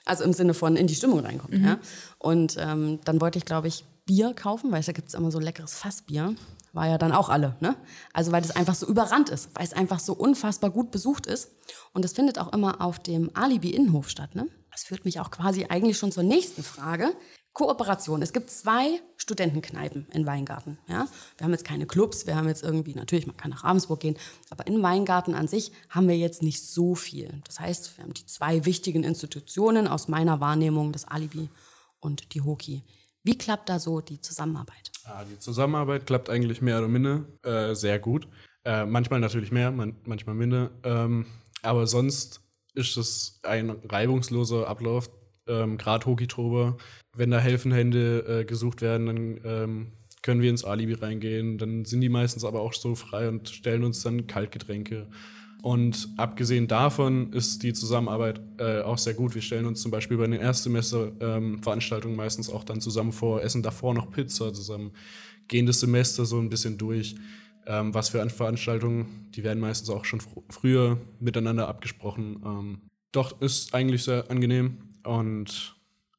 Also 0.05 0.23
im 0.23 0.33
Sinne 0.33 0.53
von 0.53 0.75
in 0.75 0.85
die 0.85 0.93
Stimmung 0.93 1.21
reinkommt. 1.21 1.53
Mhm. 1.53 1.65
Ja. 1.65 1.79
Und 2.19 2.57
ähm, 2.59 2.99
dann 3.05 3.19
wollte 3.21 3.39
ich, 3.39 3.45
glaube 3.45 3.67
ich, 3.67 3.85
Bier 4.05 4.35
kaufen, 4.35 4.71
weil 4.71 4.83
da 4.83 4.91
gibt 4.91 5.07
es 5.07 5.15
immer 5.15 5.31
so 5.31 5.39
leckeres 5.39 5.73
Fassbier. 5.73 6.35
War 6.75 6.89
ja 6.89 6.97
dann 6.97 7.13
auch 7.13 7.29
alle. 7.29 7.55
Ne? 7.61 7.75
Also 8.11 8.33
weil 8.33 8.43
es 8.43 8.51
einfach 8.51 8.75
so 8.75 8.85
überrannt 8.85 9.29
ist, 9.29 9.49
weil 9.55 9.63
es 9.63 9.71
einfach 9.71 9.99
so 9.99 10.13
unfassbar 10.13 10.69
gut 10.69 10.91
besucht 10.91 11.25
ist. 11.25 11.51
Und 11.93 12.03
das 12.03 12.11
findet 12.11 12.37
auch 12.37 12.51
immer 12.51 12.81
auf 12.81 12.99
dem 12.99 13.31
Alibi 13.33 13.69
Innenhof 13.69 14.09
statt. 14.09 14.35
Ne? 14.35 14.49
Das 14.71 14.83
führt 14.83 15.05
mich 15.05 15.21
auch 15.21 15.31
quasi 15.31 15.67
eigentlich 15.69 15.97
schon 15.97 16.11
zur 16.11 16.23
nächsten 16.23 16.63
Frage. 16.63 17.15
Kooperation. 17.53 18.21
Es 18.21 18.33
gibt 18.33 18.49
zwei 18.49 19.01
Studentenkneipen 19.15 20.07
in 20.11 20.25
Weingarten. 20.25 20.77
Ja? 20.89 21.07
Wir 21.37 21.45
haben 21.45 21.53
jetzt 21.53 21.63
keine 21.63 21.85
Clubs, 21.85 22.27
wir 22.27 22.35
haben 22.35 22.49
jetzt 22.49 22.61
irgendwie, 22.61 22.93
natürlich, 22.93 23.25
man 23.25 23.37
kann 23.37 23.51
nach 23.51 23.63
Ravensburg 23.63 24.01
gehen, 24.01 24.17
aber 24.49 24.67
in 24.67 24.83
Weingarten 24.83 25.33
an 25.33 25.47
sich 25.47 25.71
haben 25.89 26.09
wir 26.09 26.17
jetzt 26.17 26.43
nicht 26.43 26.61
so 26.61 26.95
viel. 26.95 27.41
Das 27.45 27.61
heißt, 27.61 27.97
wir 27.97 28.03
haben 28.03 28.13
die 28.13 28.25
zwei 28.25 28.65
wichtigen 28.65 29.05
Institutionen 29.05 29.87
aus 29.87 30.09
meiner 30.09 30.41
Wahrnehmung, 30.41 30.91
das 30.91 31.05
Alibi 31.05 31.49
und 32.01 32.33
die 32.33 32.41
Hoki. 32.41 32.83
Wie 33.25 33.37
klappt 33.37 33.67
da 33.67 33.79
so 33.79 33.99
die 33.99 34.21
Zusammenarbeit? 34.21 34.91
Ah, 35.03 35.25
die 35.25 35.37
Zusammenarbeit 35.37 36.05
klappt 36.05 36.29
eigentlich 36.29 36.61
mehr 36.61 36.77
oder 36.79 36.87
minder 36.87 37.25
äh, 37.43 37.75
sehr 37.75 37.99
gut. 37.99 38.29
Äh, 38.63 38.85
manchmal 38.85 39.19
natürlich 39.19 39.51
mehr, 39.51 39.71
man, 39.71 39.97
manchmal 40.05 40.35
minder. 40.35 40.71
Ähm, 40.83 41.25
aber 41.61 41.85
sonst 41.87 42.39
ist 42.73 42.95
es 42.95 43.39
ein 43.43 43.69
reibungsloser 43.69 44.67
Ablauf. 44.67 45.09
Ähm, 45.47 45.77
Gerade 45.77 46.05
Hokitrober 46.05 46.77
wenn 47.15 47.31
da 47.31 47.39
helfende 47.39 47.75
Hände 47.75 48.41
äh, 48.41 48.45
gesucht 48.45 48.81
werden, 48.81 49.07
dann 49.07 49.39
ähm, 49.43 49.91
können 50.21 50.41
wir 50.41 50.49
ins 50.49 50.65
Alibi 50.65 50.93
reingehen. 50.93 51.57
Dann 51.57 51.85
sind 51.85 52.01
die 52.01 52.09
meistens 52.09 52.43
aber 52.43 52.61
auch 52.61 52.73
so 52.73 52.95
frei 52.95 53.29
und 53.29 53.49
stellen 53.49 53.83
uns 53.83 54.03
dann 54.03 54.27
Kaltgetränke. 54.27 55.07
Und 55.65 56.09
abgesehen 56.17 56.67
davon 56.67 57.33
ist 57.33 57.63
die 57.63 57.73
Zusammenarbeit 57.73 58.39
äh, 58.59 58.81
auch 58.81 58.99
sehr 58.99 59.15
gut. 59.15 59.33
Wir 59.33 59.41
stellen 59.41 59.65
uns 59.65 59.81
zum 59.81 59.89
Beispiel 59.89 60.15
bei 60.15 60.27
den 60.27 60.39
Erstsemester-Veranstaltungen 60.39 62.13
ähm, 62.13 62.17
meistens 62.17 62.51
auch 62.51 62.63
dann 62.63 62.81
zusammen 62.81 63.11
vor, 63.11 63.41
essen 63.41 63.63
davor 63.63 63.95
noch 63.95 64.11
Pizza 64.11 64.53
zusammen, 64.53 64.91
gehen 65.47 65.65
das 65.65 65.79
Semester 65.79 66.23
so 66.25 66.37
ein 66.37 66.49
bisschen 66.49 66.77
durch. 66.77 67.15
Ähm, 67.65 67.95
was 67.95 68.09
für 68.09 68.29
Veranstaltungen, 68.29 69.31
die 69.31 69.43
werden 69.43 69.59
meistens 69.59 69.89
auch 69.89 70.05
schon 70.05 70.21
fr 70.21 70.43
früher 70.51 71.01
miteinander 71.19 71.67
abgesprochen. 71.67 72.43
Ähm, 72.45 72.81
doch 73.11 73.41
ist 73.41 73.73
eigentlich 73.73 74.03
sehr 74.03 74.29
angenehm 74.29 74.93
und 75.03 75.75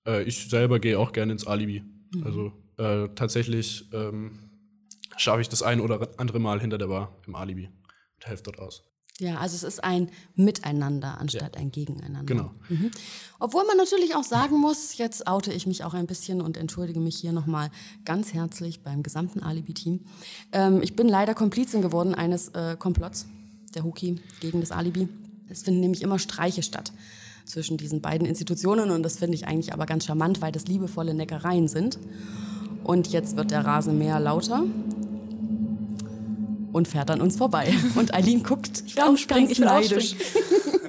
äh, 0.09 0.25
ich 0.25 0.49
selber 0.49 0.81
gehe 0.81 0.99
auch 0.99 1.13
gerne 1.13 1.31
ins 1.31 1.47
Alibi. 1.47 1.85
Mhm. 2.13 2.25
Also 2.25 2.53
äh, 2.79 3.11
tatsächlich 3.15 3.89
ähm, 3.93 4.41
schaffe 5.17 5.41
ich 5.41 5.49
das 5.49 5.63
ein 5.63 5.81
oder 5.81 6.09
andere 6.17 6.41
Mal 6.41 6.61
hinter 6.61 6.79
der 6.79 6.89
Bar 6.89 7.17
im 7.29 7.37
Alibi. 7.37 7.69
helfe 8.25 8.43
dort 8.43 8.59
aus. 8.59 8.83
Ja, 9.19 9.39
also 9.39 9.55
es 9.57 9.63
ist 9.63 9.83
ein 9.83 10.11
Miteinander 10.35 11.19
anstatt 11.19 11.57
ein 11.57 11.73
Gegeneinander. 11.73 12.25
Genau. 12.25 12.51
Mhm. 12.69 12.91
Obwohl 13.39 13.65
man 13.67 13.79
natürlich 13.79 14.15
auch 14.15 14.25
sagen 14.25 14.59
muss, 14.59 14.99
jetzt 14.99 15.27
oute 15.27 15.53
ich 15.55 15.67
mich 15.67 15.85
auch 15.85 15.95
ein 15.95 16.07
bisschen 16.07 16.43
und 16.43 16.59
entschuldige 16.59 17.01
mich 17.01 17.17
hier 17.17 17.33
nochmal 17.33 17.71
ganz 18.05 18.35
herzlich 18.35 18.81
beim 18.81 19.03
gesamten 19.03 19.43
Alibi-Team. 19.43 20.01
Ähm, 20.53 20.83
ich 20.83 20.97
bin 20.97 21.09
leider 21.09 21.35
Komplizin 21.35 21.81
geworden 21.81 22.15
eines 22.15 22.49
äh, 22.49 22.77
Komplotts 22.79 23.27
der 23.75 23.85
Huki 23.85 24.21
gegen 24.41 24.61
das 24.61 24.71
Alibi. 24.71 25.09
Es 25.49 25.63
finden 25.63 25.81
nämlich 25.81 26.03
immer 26.03 26.19
Streiche 26.19 26.63
statt 26.63 26.93
zwischen 27.47 27.79
diesen 27.79 28.03
beiden 28.03 28.27
Institutionen 28.27 28.91
und 28.91 29.03
das 29.03 29.19
finde 29.19 29.37
ich 29.37 29.47
eigentlich 29.47 29.73
aber 29.73 29.87
ganz 29.87 30.05
charmant, 30.05 30.43
weil 30.43 30.53
das 30.53 30.67
liebevolle 30.67 31.15
Neckereien 31.15 31.69
sind. 31.69 31.99
Und 32.85 33.09
jetzt 33.09 33.37
wird 33.37 33.51
der 33.51 33.65
Rasenmäher 33.65 34.21
lauter 34.21 34.65
und 36.77 36.87
fährt 36.87 37.11
an 37.11 37.23
uns 37.23 37.37
vorbei. 37.37 37.75
Und 37.95 38.13
Eileen 38.13 38.43
guckt 38.43 38.83
Ich 38.87 38.97
will 38.97 39.05
aufspringen, 39.05 39.51
ich 39.51 39.59
will 39.59 39.67
neidisch. 39.67 40.15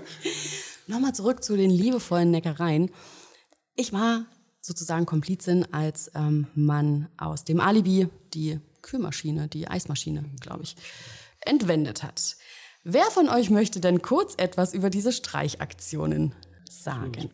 Nochmal 0.87 1.15
zurück 1.15 1.43
zu 1.43 1.55
den 1.55 1.69
liebevollen 1.69 2.29
Neckereien. 2.29 2.91
Ich 3.75 3.93
war 3.93 4.25
sozusagen 4.59 5.05
Komplizin, 5.05 5.65
als 5.73 6.11
ähm, 6.13 6.47
man 6.55 7.07
aus 7.17 7.45
dem 7.45 7.61
Alibi 7.61 8.09
die 8.33 8.59
Kühlmaschine, 8.81 9.47
die 9.47 9.69
Eismaschine, 9.69 10.25
glaube 10.41 10.63
ich, 10.63 10.75
entwendet 11.41 12.03
hat. 12.03 12.35
Wer 12.83 13.05
von 13.05 13.29
euch 13.29 13.49
möchte 13.49 13.79
denn 13.79 14.01
kurz 14.01 14.33
etwas 14.37 14.73
über 14.73 14.89
diese 14.89 15.13
Streichaktionen 15.13 16.35
sagen? 16.69 17.31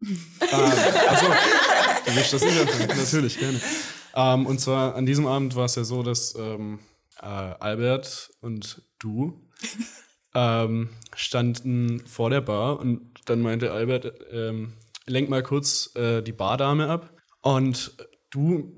also, 0.00 1.26
du 2.06 2.14
willst 2.14 2.32
das 2.34 2.42
nicht 2.42 2.96
Natürlich, 2.96 3.38
gerne. 3.38 3.60
Ähm, 4.14 4.46
und 4.46 4.60
zwar 4.60 4.94
an 4.94 5.06
diesem 5.06 5.26
Abend 5.26 5.56
war 5.56 5.64
es 5.64 5.74
ja 5.74 5.84
so, 5.84 6.02
dass 6.02 6.34
ähm, 6.34 6.80
äh, 7.20 7.24
Albert 7.26 8.30
und 8.40 8.82
du 8.98 9.48
ähm, 10.34 10.90
standen 11.14 12.06
vor 12.06 12.30
der 12.30 12.40
Bar 12.40 12.80
und 12.80 13.12
dann 13.26 13.40
meinte 13.40 13.72
Albert, 13.72 14.12
ähm, 14.30 14.74
lenk 15.06 15.28
mal 15.28 15.42
kurz 15.42 15.94
äh, 15.96 16.22
die 16.22 16.32
Bardame 16.32 16.88
ab. 16.88 17.12
Und 17.40 17.96
du 18.30 18.74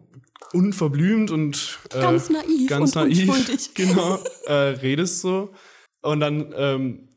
unverblümt 0.52 1.30
und 1.30 1.78
äh, 1.92 2.00
ganz 2.00 2.30
naiv, 2.30 2.68
ganz 2.68 2.96
und 2.96 3.02
naiv 3.02 3.28
unschuldig. 3.28 3.70
genau, 3.74 4.18
äh, 4.46 4.52
redest 4.52 5.20
so. 5.20 5.52
Und 6.02 6.20
dann 6.20 6.52
ähm, 6.56 7.08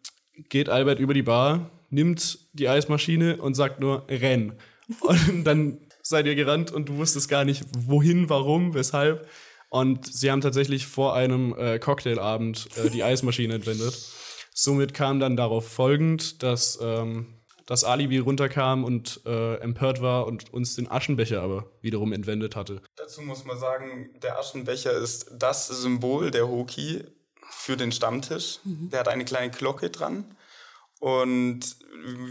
geht 0.49 0.69
Albert 0.69 0.99
über 0.99 1.13
die 1.13 1.23
Bar, 1.23 1.71
nimmt 1.89 2.39
die 2.53 2.67
Eismaschine 2.69 3.37
und 3.41 3.55
sagt 3.55 3.79
nur 3.79 4.05
renn. 4.09 4.53
Und 4.99 5.43
dann 5.45 5.79
seid 6.03 6.27
ihr 6.27 6.35
gerannt 6.35 6.71
und 6.71 6.89
du 6.89 6.97
wusstest 6.97 7.29
gar 7.29 7.45
nicht, 7.45 7.63
wohin, 7.75 8.29
warum, 8.29 8.75
weshalb. 8.75 9.27
Und 9.69 10.05
sie 10.05 10.29
haben 10.29 10.41
tatsächlich 10.41 10.85
vor 10.85 11.15
einem 11.15 11.57
äh, 11.57 11.79
Cocktailabend 11.79 12.67
äh, 12.77 12.91
die 12.91 13.03
Eismaschine 13.03 13.55
entwendet. 13.55 13.97
Somit 14.53 14.93
kam 14.93 15.19
dann 15.19 15.35
darauf 15.35 15.67
folgend, 15.67 16.43
dass 16.43 16.77
ähm, 16.79 17.39
das 17.65 17.83
Alibi 17.83 18.19
runterkam 18.19 18.83
und 18.83 19.21
äh, 19.25 19.55
empört 19.55 20.01
war 20.01 20.27
und 20.27 20.53
uns 20.53 20.75
den 20.75 20.91
Aschenbecher 20.91 21.41
aber 21.41 21.71
wiederum 21.81 22.13
entwendet 22.13 22.55
hatte. 22.55 22.81
Dazu 22.97 23.21
muss 23.21 23.45
man 23.45 23.57
sagen, 23.57 24.11
der 24.21 24.37
Aschenbecher 24.37 24.91
ist 24.91 25.31
das 25.33 25.69
Symbol 25.69 26.29
der 26.29 26.47
Hoki 26.47 27.03
für 27.49 27.77
den 27.77 27.91
Stammtisch. 27.91 28.59
Mhm. 28.63 28.89
Der 28.89 28.99
hat 28.99 29.07
eine 29.07 29.25
kleine 29.25 29.49
Glocke 29.49 29.89
dran. 29.89 30.35
Und 30.99 31.75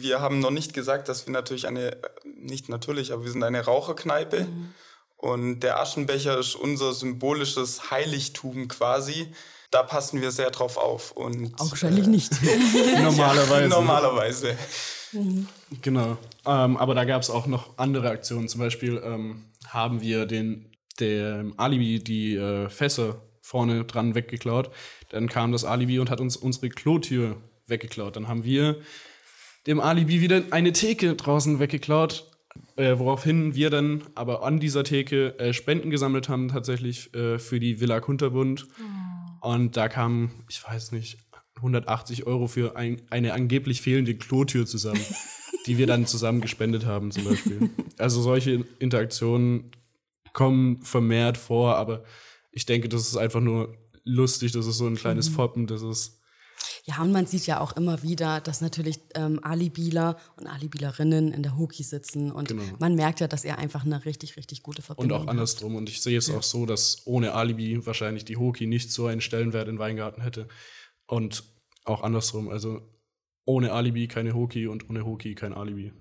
wir 0.00 0.21
haben 0.21 0.38
noch 0.38 0.50
nicht 0.50 0.73
gesagt, 0.73 1.09
dass 1.09 1.26
wir 1.26 1.33
natürlich 1.33 1.67
eine, 1.67 1.99
nicht 2.43 2.69
natürlich, 2.69 3.13
aber 3.13 3.25
wir 3.25 3.31
sind 3.31 3.43
eine 3.43 3.65
Raucherkneipe. 3.65 4.45
Mhm. 4.45 4.75
Und 5.17 5.61
der 5.61 5.81
Aschenbecher 5.81 6.39
ist 6.39 6.57
unser 6.57 6.93
symbolisches 6.93 7.91
Heiligtum 7.91 8.67
quasi. 8.69 9.29
Da 9.71 9.83
passen 9.83 10.21
wir 10.21 10.33
sehr 10.33 10.51
drauf 10.51 10.77
auf. 10.77 11.13
Und, 11.13 11.59
Wahrscheinlich 11.59 12.07
äh, 12.07 12.11
nicht. 12.11 12.33
normalerweise. 13.03 13.69
normalerweise. 13.69 14.59
Mhm. 15.12 15.47
Genau. 15.81 16.19
Ähm, 16.45 16.77
aber 16.77 16.95
da 16.95 17.05
gab 17.05 17.23
es 17.23 17.31
auch 17.31 17.47
noch 17.47 17.79
andere 17.79 18.11
Aktionen. 18.11 18.49
Zum 18.49 18.61
Beispiel 18.61 19.01
ähm, 19.05 19.45
haben 19.69 20.01
wir 20.01 20.27
den, 20.27 20.73
dem 20.99 21.55
Alibi 21.59 22.03
die 22.03 22.35
äh, 22.35 22.69
Fässer 22.69 23.23
vorne 23.40 23.85
dran 23.85 24.14
weggeklaut. 24.14 24.71
Dann 25.11 25.29
kam 25.29 25.53
das 25.53 25.64
Alibi 25.64 25.99
und 25.99 26.11
hat 26.11 26.21
uns 26.21 26.37
unsere 26.37 26.69
Klotür 26.69 27.37
weggeklaut. 27.66 28.16
Dann 28.16 28.29
haben 28.29 28.45
wir 28.45 28.81
dem 29.66 29.81
Alibi 29.81 30.21
wieder 30.21 30.43
eine 30.51 30.73
Theke 30.73 31.14
draußen 31.14 31.61
weggeklaut, 31.61 32.32
äh, 32.83 32.99
woraufhin 32.99 33.55
wir 33.55 33.71
dann 33.71 34.03
aber 34.16 34.42
an 34.42 34.59
dieser 34.59 34.83
Theke 34.83 35.38
äh, 35.38 35.53
Spenden 35.53 35.90
gesammelt 35.90 36.29
haben, 36.29 36.49
tatsächlich 36.49 37.14
äh, 37.14 37.38
für 37.38 37.61
die 37.61 37.81
Villa 37.81 38.01
Kunterbund. 38.01 38.66
Oh. 39.40 39.53
Und 39.53 39.77
da 39.77 39.88
kamen, 39.88 40.45
ich 40.49 40.66
weiß 40.66 40.90
nicht, 40.90 41.18
180 41.57 42.27
Euro 42.27 42.49
für 42.49 42.75
ein, 42.75 43.01
eine 43.09 43.35
angeblich 43.35 43.83
fehlende 43.83 44.16
Klotür 44.16 44.66
zusammen, 44.66 45.05
die 45.66 45.79
wir 45.79 45.87
dann 45.87 46.07
zusammen 46.07 46.40
gespendet 46.40 46.85
haben, 46.85 47.12
zum 47.12 47.25
Beispiel. 47.25 47.71
Also 47.99 48.21
solche 48.21 48.64
Interaktionen 48.81 49.71
kommen 50.33 50.83
vermehrt 50.83 51.37
vor, 51.37 51.77
aber 51.77 52.03
ich 52.51 52.66
denke, 52.66 52.88
das 52.88 53.03
ist 53.03 53.16
einfach 53.16 53.40
nur 53.40 53.77
lustig, 54.03 54.51
das 54.51 54.66
ist 54.66 54.79
so 54.79 54.88
ein 54.88 54.97
kleines 54.97 55.31
mhm. 55.31 55.35
Foppen, 55.35 55.66
das 55.68 55.83
ist 55.83 56.21
ja, 56.85 57.01
und 57.01 57.12
man 57.12 57.27
sieht 57.27 57.47
ja 57.47 57.61
auch 57.61 57.77
immer 57.77 58.03
wieder, 58.03 58.40
dass 58.40 58.61
natürlich 58.61 58.99
ähm, 59.14 59.38
Alibiler 59.45 60.16
und 60.37 60.49
Alibilerinnen 60.49 61.33
in 61.33 61.45
der 61.45 61.57
Hoki 61.57 61.85
sitzen 61.85 62.33
und 62.33 62.49
genau. 62.49 62.62
man 62.81 62.97
merkt 62.97 63.21
ja, 63.21 63.29
dass 63.29 63.45
er 63.45 63.59
einfach 63.59 63.85
eine 63.85 64.05
richtig, 64.05 64.37
richtig 64.37 64.64
gute 64.64 64.83
Verbindung 64.83 65.16
hat. 65.16 65.23
Und 65.23 65.29
auch 65.29 65.31
andersrum. 65.31 65.77
Und 65.77 65.88
ich 65.88 66.03
sehe 66.03 66.18
es 66.18 66.27
ja. 66.27 66.37
auch 66.37 66.42
so, 66.42 66.66
dass 66.66 67.03
ohne 67.05 67.35
Alibi 67.35 67.87
wahrscheinlich 67.87 68.25
die 68.25 68.37
Hoki 68.37 68.66
nicht 68.66 68.90
so 68.90 69.07
einen 69.07 69.21
Stellenwert 69.21 69.68
in 69.68 69.79
Weingarten 69.79 70.23
hätte. 70.23 70.49
Und 71.07 71.45
auch 71.85 72.03
andersrum. 72.03 72.49
Also 72.49 72.81
ohne 73.45 73.73
Alibi 73.73 74.09
keine 74.09 74.35
Hoki 74.35 74.66
und 74.66 74.88
ohne 74.90 75.05
Hoki 75.05 75.37
kein 75.37 75.53
Alibi. 75.53 75.92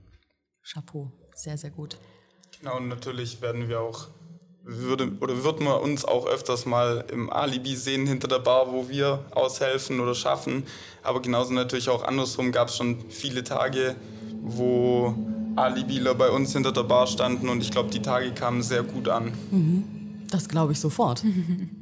Chapeau, 0.63 1.11
sehr, 1.35 1.57
sehr 1.57 1.71
gut. 1.71 1.99
Genau, 2.59 2.77
und 2.77 2.87
natürlich 2.87 3.41
werden 3.41 3.67
wir 3.69 3.81
auch 3.81 4.07
würde 4.63 5.11
oder 5.19 5.43
wird 5.43 5.59
man 5.59 5.79
uns 5.81 6.05
auch 6.05 6.27
öfters 6.27 6.65
mal 6.65 7.05
im 7.11 7.29
Alibi 7.31 7.75
sehen 7.75 8.05
hinter 8.05 8.27
der 8.27 8.39
Bar, 8.39 8.71
wo 8.71 8.89
wir 8.89 9.25
aushelfen 9.31 9.99
oder 9.99 10.15
schaffen. 10.15 10.63
Aber 11.03 11.21
genauso 11.21 11.53
natürlich 11.53 11.89
auch 11.89 12.03
andersrum 12.03 12.51
gab 12.51 12.67
es 12.67 12.77
schon 12.77 13.09
viele 13.09 13.43
Tage, 13.43 13.95
wo 14.41 15.15
Alibiler 15.55 16.15
bei 16.15 16.29
uns 16.29 16.53
hinter 16.53 16.71
der 16.71 16.83
Bar 16.83 17.07
standen 17.07 17.49
und 17.49 17.61
ich 17.61 17.71
glaube, 17.71 17.89
die 17.89 18.01
Tage 18.01 18.31
kamen 18.31 18.61
sehr 18.61 18.83
gut 18.83 19.09
an. 19.09 19.33
Mhm. 19.51 19.83
Das 20.29 20.47
glaube 20.47 20.71
ich 20.73 20.79
sofort. 20.79 21.23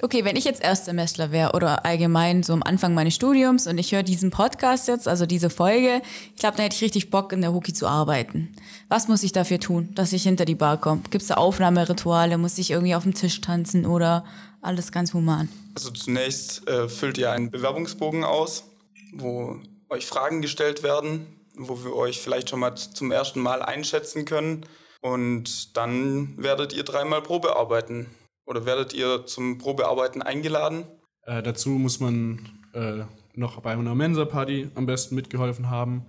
Okay, 0.00 0.24
wenn 0.24 0.36
ich 0.36 0.44
jetzt 0.44 0.62
Erstsemestler 0.62 1.32
wäre 1.32 1.52
oder 1.54 1.84
allgemein 1.84 2.44
so 2.44 2.52
am 2.52 2.62
Anfang 2.62 2.94
meines 2.94 3.16
Studiums 3.16 3.66
und 3.66 3.78
ich 3.78 3.90
höre 3.90 4.04
diesen 4.04 4.30
Podcast 4.30 4.86
jetzt, 4.86 5.08
also 5.08 5.26
diese 5.26 5.50
Folge, 5.50 6.02
ich 6.36 6.40
glaube, 6.40 6.56
dann 6.56 6.64
hätte 6.64 6.76
ich 6.76 6.82
richtig 6.82 7.10
Bock, 7.10 7.32
in 7.32 7.40
der 7.40 7.52
Hoki 7.52 7.72
zu 7.72 7.88
arbeiten. 7.88 8.54
Was 8.88 9.08
muss 9.08 9.24
ich 9.24 9.32
dafür 9.32 9.58
tun, 9.58 9.88
dass 9.96 10.12
ich 10.12 10.22
hinter 10.22 10.44
die 10.44 10.54
Bar 10.54 10.76
komme? 10.76 11.02
Gibt 11.10 11.22
es 11.22 11.28
da 11.28 11.34
Aufnahmerituale? 11.34 12.38
Muss 12.38 12.58
ich 12.58 12.70
irgendwie 12.70 12.94
auf 12.94 13.02
dem 13.02 13.14
Tisch 13.14 13.40
tanzen 13.40 13.86
oder 13.86 14.24
alles 14.62 14.92
ganz 14.92 15.14
human? 15.14 15.48
Also 15.74 15.90
zunächst 15.90 16.68
äh, 16.68 16.88
füllt 16.88 17.18
ihr 17.18 17.32
einen 17.32 17.50
Bewerbungsbogen 17.50 18.22
aus, 18.22 18.64
wo 19.12 19.56
euch 19.88 20.06
Fragen 20.06 20.42
gestellt 20.42 20.84
werden, 20.84 21.26
wo 21.56 21.82
wir 21.82 21.96
euch 21.96 22.20
vielleicht 22.20 22.50
schon 22.50 22.60
mal 22.60 22.76
zum 22.76 23.10
ersten 23.10 23.40
Mal 23.40 23.62
einschätzen 23.62 24.26
können. 24.26 24.64
Und 25.00 25.76
dann 25.76 26.34
werdet 26.36 26.72
ihr 26.72 26.84
dreimal 26.84 27.22
Probe 27.22 27.56
arbeiten. 27.56 28.06
Oder 28.48 28.64
werdet 28.64 28.94
ihr 28.94 29.26
zum 29.26 29.58
Probearbeiten 29.58 30.22
eingeladen? 30.22 30.86
Äh, 31.24 31.42
dazu 31.42 31.68
muss 31.68 32.00
man 32.00 32.48
äh, 32.72 33.04
noch 33.34 33.60
bei 33.60 33.72
einer 33.72 33.94
Mensa-Party 33.94 34.70
am 34.74 34.86
besten 34.86 35.14
mitgeholfen 35.14 35.68
haben 35.68 36.06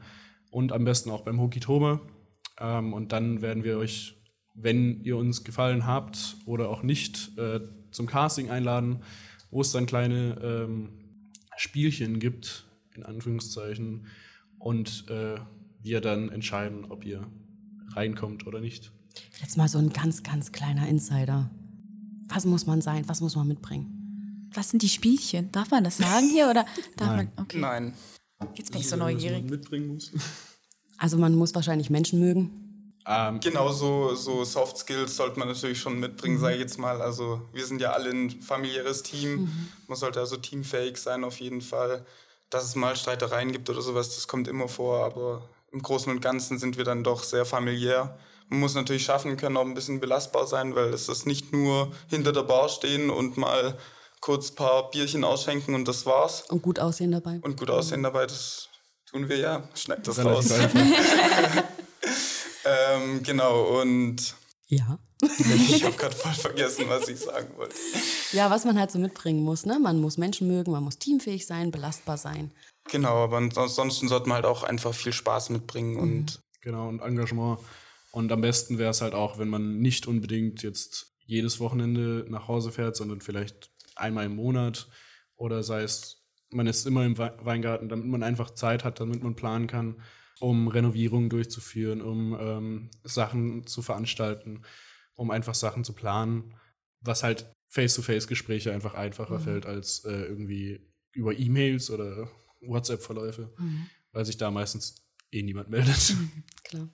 und 0.49 0.71
am 0.71 0.86
besten 0.86 1.12
auch 1.12 1.25
beim 1.25 1.41
Hokitome. 1.41 1.99
Ähm, 2.58 2.93
und 2.93 3.12
dann 3.12 3.41
werden 3.41 3.65
wir 3.65 3.78
euch, 3.78 4.15
wenn 4.54 5.04
ihr 5.04 5.17
uns 5.17 5.43
gefallen 5.43 5.86
habt 5.86 6.38
oder 6.45 6.69
auch 6.69 6.82
nicht, 6.82 7.38
äh, 7.38 7.60
zum 7.91 8.08
Casting 8.08 8.49
einladen, 8.49 9.04
wo 9.52 9.60
es 9.60 9.73
dann 9.73 9.86
kleine 9.86 10.39
ähm, 10.41 11.23
Spielchen 11.58 12.19
gibt, 12.19 12.65
in 12.95 13.04
Anführungszeichen, 13.04 14.08
und 14.60 15.06
äh, 15.10 15.36
wir 15.82 15.99
dann 15.99 16.30
entscheiden, 16.30 16.86
ob 16.86 17.06
ihr 17.06 17.28
reinkommt 17.89 18.47
oder 18.47 18.62
nicht. 18.62 18.93
Jetzt 19.41 19.58
mal 19.58 19.67
so 19.67 19.78
ein 19.80 19.89
ganz, 19.89 20.23
ganz 20.23 20.54
kleiner 20.54 20.88
Insider. 20.88 21.49
Was 22.30 22.46
muss 22.46 22.65
man 22.65 22.82
sein? 22.82 23.04
Was 23.08 23.22
muss 23.22 23.36
man 23.36 23.48
mitbringen? 23.48 24.50
Was 24.54 24.70
sind 24.70 24.82
die 24.82 24.89
Spielchen? 24.89 25.52
Darf 25.52 25.72
man 25.72 25.84
das 25.84 25.98
sagen 25.98 26.30
hier 26.30 26.50
oder 26.50 26.65
darf 26.98 27.10
Nein. 27.10 27.32
man? 27.36 27.46
Okay. 27.46 27.60
Nein. 27.60 27.94
Jetzt 28.56 28.72
bin 28.72 28.82
ich 28.82 28.88
so 28.88 28.96
neugierig. 28.96 29.44
Was 29.44 29.50
man 29.50 29.60
mitbringen 29.60 29.88
muss. 29.88 30.12
Also 31.02 31.18
man 31.18 31.34
muss 31.34 31.56
wahrscheinlich 31.56 31.89
Menschen 31.89 32.20
mögen. 32.20 32.94
Ähm, 33.08 33.39
genau, 33.39 33.72
so, 33.72 34.15
so 34.15 34.44
Soft 34.44 34.78
Skills 34.78 35.15
sollte 35.15 35.39
man 35.39 35.48
natürlich 35.48 35.80
schon 35.80 36.00
mitbringen, 36.00 36.36
mhm. 36.36 36.42
sage 36.42 36.56
ich 36.56 36.62
jetzt 36.62 36.78
mal. 36.78 37.02
Also 37.02 37.42
wir 37.54 37.65
sind 37.65 37.80
ja 37.80 37.94
alle 37.94 38.10
ein 38.10 38.30
familiäres 38.42 39.02
Team. 39.02 39.44
Mhm. 39.44 39.70
Man 39.88 39.98
sollte 39.98 40.20
also 40.20 40.36
teamfähig 40.36 40.98
sein 40.98 41.24
auf 41.24 41.39
jeden 41.39 41.62
Fall. 41.62 42.06
Dass 42.50 42.65
es 42.65 42.76
mal 42.76 42.96
Streitereien 42.98 43.52
gibt 43.52 43.70
oder 43.70 43.82
sowas, 43.82 44.15
das 44.15 44.28
kommt 44.28 44.50
immer 44.50 44.68
vor. 44.68 45.06
Aber 45.06 45.48
im 45.72 45.82
Großen 45.82 46.12
und 46.12 46.22
Ganzen 46.22 46.60
sind 46.60 46.78
wir 46.78 46.84
dann 46.84 47.04
doch 47.04 47.24
sehr 47.24 47.46
familiär. 47.46 48.20
Man 48.50 48.62
muss 48.62 48.74
natürlich 48.74 49.06
schaffen 49.06 49.38
können, 49.38 49.58
auch 49.58 49.66
ein 49.66 49.76
bisschen 49.76 50.00
belastbar 50.00 50.48
sein, 50.48 50.76
weil 50.76 50.92
es 50.94 51.08
ist 51.08 51.28
nicht 51.28 51.54
nur 51.54 51.92
hinter 52.08 52.32
der 52.32 52.44
Bar 52.44 52.68
stehen 52.68 53.12
und 53.12 53.38
mal 53.38 53.78
kurz 54.22 54.52
ein 54.52 54.56
paar 54.56 54.90
Bierchen 54.90 55.24
ausschenken 55.24 55.76
und 55.76 55.88
das 55.88 56.06
war's. 56.06 56.44
Und 56.50 56.64
gut 56.64 56.80
aussehen 56.80 57.12
dabei. 57.12 57.40
Und 57.42 57.58
gut 57.58 57.70
aussehen 57.70 58.02
dabei, 58.02 58.26
das 58.26 58.70
tun 59.10 59.30
wir 59.30 59.38
ja. 59.38 59.70
Schneid 59.76 60.06
das 60.08 60.18
Relativ 60.18 60.52
raus. 60.52 60.70
ähm, 62.66 63.22
genau, 63.24 63.82
und 63.82 64.36
Ja. 64.68 64.98
ich 65.22 65.84
habe 65.84 65.96
gerade 65.96 66.16
voll 66.16 66.34
vergessen, 66.34 66.86
was 66.88 67.08
ich 67.08 67.20
sagen 67.20 67.50
wollte. 67.58 67.76
Ja, 68.32 68.50
was 68.50 68.66
man 68.66 68.80
halt 68.80 68.90
so 68.90 69.00
mitbringen 69.00 69.44
muss, 69.44 69.66
ne? 69.66 69.78
Man 69.78 70.00
muss 70.00 70.18
Menschen 70.18 70.48
mögen, 70.48 70.72
man 70.72 70.84
muss 70.84 70.98
teamfähig 70.98 71.46
sein, 71.46 71.72
belastbar 71.72 72.18
sein. 72.18 72.52
Genau, 72.90 73.24
aber 73.24 73.38
ansonsten 73.38 74.08
sollte 74.08 74.28
man 74.30 74.38
halt 74.38 74.46
auch 74.46 74.64
einfach 74.64 74.94
viel 74.94 75.14
Spaß 75.14 75.50
mitbringen 75.50 75.98
und 75.98 76.42
Genau, 76.62 76.90
und 76.90 77.00
Engagement. 77.02 77.60
Und 78.12 78.32
am 78.32 78.41
besten 78.41 78.78
wäre 78.78 78.89
es 78.91 79.02
halt 79.02 79.13
auch, 79.13 79.38
wenn 79.38 79.50
man 79.50 79.80
nicht 79.80 80.08
unbedingt 80.08 80.63
jetzt 80.63 81.15
jedes 81.26 81.60
Wochenende 81.60 82.26
nach 82.30 82.48
Hause 82.48 82.72
fährt, 82.72 82.95
sondern 82.95 83.22
vielleicht 83.22 83.69
einmal 83.95 84.26
im 84.26 84.36
Monat 84.36 84.88
oder 85.36 85.62
sei 85.62 85.84
es, 85.84 86.26
man 86.50 86.65
ist 86.65 86.88
immer 86.88 87.06
im 87.06 87.17
Wei- 87.17 87.34
Weingarten, 87.41 87.88
damit 87.89 88.08
man 88.08 88.24
einfach 88.24 88.50
Zeit 88.52 88.84
hat, 88.84 89.00
damit 89.00 89.22
man 89.22 89.36
planen 89.36 89.67
kann, 89.67 90.02
um 90.39 90.67
Renovierungen 90.67 91.30
durchzuführen, 91.30 92.02
um 92.02 92.36
ähm, 92.39 92.89
Sachen 93.04 93.67
zu 93.67 93.82
veranstalten, 93.84 94.63
um 95.13 95.30
einfach 95.30 95.54
Sachen 95.54 95.84
zu 95.84 95.93
planen, 95.93 96.56
was 97.02 97.22
halt 97.24 97.54
Face-to-Face-Gespräche 97.67 98.72
einfach 98.74 98.95
einfacher 98.95 99.39
fällt 99.39 99.65
als 99.67 100.04
äh, 100.06 100.24
irgendwie 100.24 100.89
über 101.12 101.38
E-Mails 101.38 101.91
oder 101.91 102.28
WhatsApp-Verläufe, 102.62 103.54
weil 104.12 104.26
sich 104.26 104.38
da 104.38 104.50
meistens 104.50 104.95
eh 105.32 105.43
niemand 105.43 105.69
meldet. 105.69 106.15
Klar. 106.63 106.89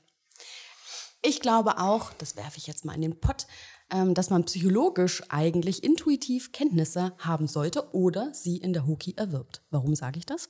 Ich 1.28 1.40
glaube 1.40 1.80
auch, 1.80 2.14
das 2.14 2.36
werfe 2.36 2.60
ich 2.60 2.68
jetzt 2.68 2.86
mal 2.86 2.94
in 2.94 3.02
den 3.02 3.20
Pott, 3.20 3.48
ähm, 3.90 4.14
dass 4.14 4.30
man 4.30 4.46
psychologisch 4.46 5.24
eigentlich 5.30 5.84
intuitiv 5.84 6.52
Kenntnisse 6.52 7.14
haben 7.18 7.48
sollte 7.48 7.96
oder 7.96 8.32
sie 8.32 8.58
in 8.58 8.74
der 8.74 8.86
Hoki 8.86 9.16
erwirbt. 9.18 9.64
Warum 9.72 9.96
sage 9.96 10.20
ich 10.20 10.28
das? 10.28 10.50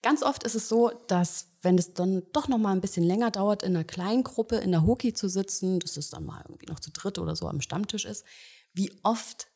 Ganz 0.00 0.22
oft 0.22 0.44
ist 0.44 0.54
es 0.54 0.68
so, 0.68 0.92
dass 1.08 1.48
wenn 1.60 1.76
es 1.76 1.92
dann 1.92 2.22
doch 2.32 2.46
noch 2.46 2.58
mal 2.58 2.70
ein 2.70 2.80
bisschen 2.80 3.02
länger 3.02 3.32
dauert, 3.32 3.64
in 3.64 3.74
einer 3.74 3.84
kleinen 3.84 4.22
Gruppe 4.22 4.58
in 4.58 4.70
der 4.70 4.86
Hoki 4.86 5.12
zu 5.12 5.28
sitzen, 5.28 5.80
dass 5.80 5.96
es 5.96 6.08
dann 6.08 6.24
mal 6.24 6.44
irgendwie 6.46 6.66
noch 6.66 6.78
zu 6.78 6.92
dritt 6.92 7.18
oder 7.18 7.34
so 7.34 7.48
am 7.48 7.60
Stammtisch 7.60 8.04
ist, 8.04 8.24
wie 8.72 8.92
oft 9.02 9.48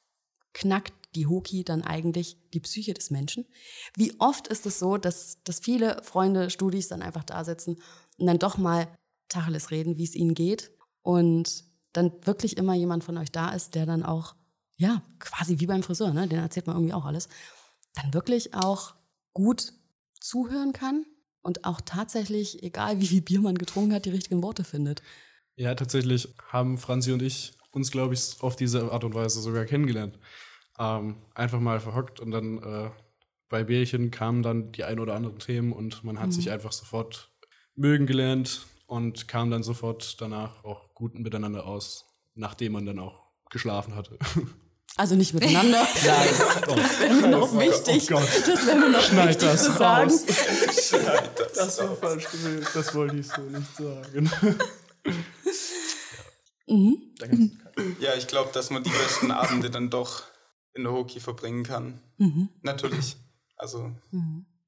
knackt 0.52 1.14
die 1.14 1.28
Hoki 1.28 1.62
dann 1.62 1.82
eigentlich 1.82 2.36
die 2.52 2.60
Psyche 2.60 2.92
des 2.92 3.10
Menschen? 3.10 3.46
Wie 3.94 4.18
oft 4.18 4.48
ist 4.48 4.66
es 4.66 4.80
so, 4.80 4.96
dass, 4.96 5.38
dass 5.44 5.60
viele 5.60 6.02
Freunde, 6.02 6.50
Studis 6.50 6.88
dann 6.88 7.02
einfach 7.02 7.22
da 7.22 7.44
sitzen 7.44 7.80
und 8.18 8.26
dann 8.26 8.40
doch 8.40 8.58
mal 8.58 8.88
Tacheles 9.28 9.70
reden, 9.70 9.98
wie 9.98 10.04
es 10.04 10.14
ihnen 10.14 10.34
geht 10.34 10.70
und 11.02 11.64
dann 11.92 12.12
wirklich 12.24 12.56
immer 12.56 12.74
jemand 12.74 13.04
von 13.04 13.16
euch 13.18 13.30
da 13.30 13.50
ist, 13.50 13.74
der 13.74 13.86
dann 13.86 14.02
auch, 14.02 14.34
ja, 14.76 15.02
quasi 15.18 15.60
wie 15.60 15.66
beim 15.66 15.82
Friseur, 15.82 16.12
ne, 16.12 16.28
den 16.28 16.40
erzählt 16.40 16.66
man 16.66 16.76
irgendwie 16.76 16.94
auch 16.94 17.04
alles, 17.04 17.28
dann 17.94 18.12
wirklich 18.12 18.54
auch 18.54 18.94
gut 19.32 19.72
zuhören 20.20 20.72
kann 20.72 21.06
und 21.42 21.64
auch 21.64 21.80
tatsächlich, 21.80 22.62
egal 22.62 23.00
wie 23.00 23.06
viel 23.06 23.22
Bier 23.22 23.40
man 23.40 23.56
getrunken 23.56 23.94
hat, 23.94 24.06
die 24.06 24.10
richtigen 24.10 24.42
Worte 24.42 24.64
findet. 24.64 25.02
Ja, 25.56 25.74
tatsächlich 25.74 26.34
haben 26.48 26.78
Franzi 26.78 27.12
und 27.12 27.22
ich 27.22 27.52
uns, 27.70 27.90
glaube 27.90 28.14
ich, 28.14 28.36
auf 28.40 28.56
diese 28.56 28.90
Art 28.92 29.04
und 29.04 29.14
Weise 29.14 29.40
sogar 29.40 29.64
kennengelernt. 29.64 30.18
Ähm, 30.78 31.16
einfach 31.34 31.60
mal 31.60 31.80
verhockt 31.80 32.18
und 32.18 32.30
dann 32.30 32.58
äh, 32.62 32.90
bei 33.48 33.62
Bärchen 33.62 34.10
kamen 34.10 34.42
dann 34.42 34.72
die 34.72 34.84
ein 34.84 34.98
oder 34.98 35.14
anderen 35.14 35.38
Themen 35.38 35.72
und 35.72 36.02
man 36.02 36.18
hat 36.18 36.32
sich 36.32 36.50
einfach 36.50 36.72
sofort 36.72 37.30
mögen 37.76 38.06
gelernt 38.06 38.66
und 38.86 39.28
kam 39.28 39.50
dann 39.50 39.62
sofort 39.62 40.20
danach 40.20 40.62
auch 40.64 40.94
gut 40.94 41.14
miteinander 41.18 41.66
aus, 41.66 42.04
nachdem 42.34 42.72
man 42.72 42.86
dann 42.86 42.98
auch 42.98 43.28
geschlafen 43.50 43.94
hatte. 43.94 44.18
Also 44.96 45.16
nicht 45.16 45.34
miteinander. 45.34 45.84
Nein, 46.06 46.28
Das 46.76 47.00
wäre 47.00 47.14
mir 47.14 47.26
noch 47.26 47.52
wichtig. 47.58 48.04
Oh 48.12 48.14
Gott. 48.14 48.28
Das 48.46 48.64
wäre 48.64 48.78
mir 48.78 48.90
noch 48.90 49.00
Schneid 49.02 49.30
wichtig 49.30 49.48
das 49.48 49.64
zu 49.64 49.72
sagen. 49.72 50.08
raus. 50.08 50.24
Schneid 50.88 51.30
das 51.40 51.52
Das 51.52 51.78
war 51.78 51.86
raus. 51.88 51.98
falsch 52.00 52.30
gewählt, 52.30 52.68
das 52.72 52.94
wollte 52.94 53.16
ich 53.16 53.26
so 53.26 53.40
nicht 53.42 53.76
sagen. 53.76 54.30
Mhm. 56.68 56.98
Ja, 57.98 58.14
ich 58.14 58.28
glaube, 58.28 58.50
dass 58.52 58.70
man 58.70 58.84
die 58.84 58.90
besten 58.90 59.32
Abende 59.32 59.68
dann 59.70 59.90
doch 59.90 60.22
in 60.74 60.84
der 60.84 60.92
Hoki 60.92 61.18
verbringen 61.18 61.64
kann. 61.64 62.00
Mhm. 62.18 62.48
Natürlich. 62.62 63.16
Also, 63.56 63.90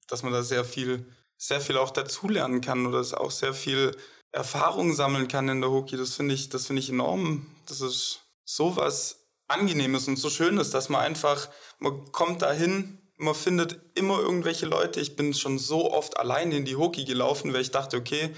dass 0.08 0.22
man 0.24 0.32
da 0.32 0.42
sehr 0.42 0.64
viel, 0.64 1.06
sehr 1.36 1.60
viel 1.60 1.76
auch 1.76 1.90
dazulernen 1.90 2.60
kann 2.60 2.86
oder 2.86 3.00
auch 3.20 3.30
sehr 3.30 3.54
viel 3.54 3.96
Erfahrung 4.32 4.94
sammeln 4.94 5.28
kann 5.28 5.48
in 5.48 5.60
der 5.60 5.70
Hoki. 5.70 5.96
Das 5.96 6.14
finde 6.14 6.34
ich, 6.34 6.48
das 6.48 6.66
finde 6.66 6.80
ich 6.80 6.90
enorm. 6.90 7.46
Das 7.66 7.80
ist 7.80 8.20
so 8.44 8.76
was 8.76 9.26
Angenehmes 9.48 10.08
und 10.08 10.16
so 10.16 10.30
Schönes, 10.30 10.70
dass 10.70 10.88
man 10.88 11.02
einfach, 11.02 11.48
man 11.78 12.10
kommt 12.12 12.42
dahin, 12.42 12.98
man 13.16 13.34
findet 13.34 13.78
immer 13.94 14.18
irgendwelche 14.18 14.66
Leute. 14.66 15.00
Ich 15.00 15.16
bin 15.16 15.34
schon 15.34 15.58
so 15.58 15.90
oft 15.90 16.18
alleine 16.18 16.56
in 16.56 16.64
die 16.64 16.76
Hoki 16.76 17.04
gelaufen, 17.04 17.52
weil 17.52 17.62
ich 17.62 17.70
dachte, 17.70 17.96
okay, 17.96 18.34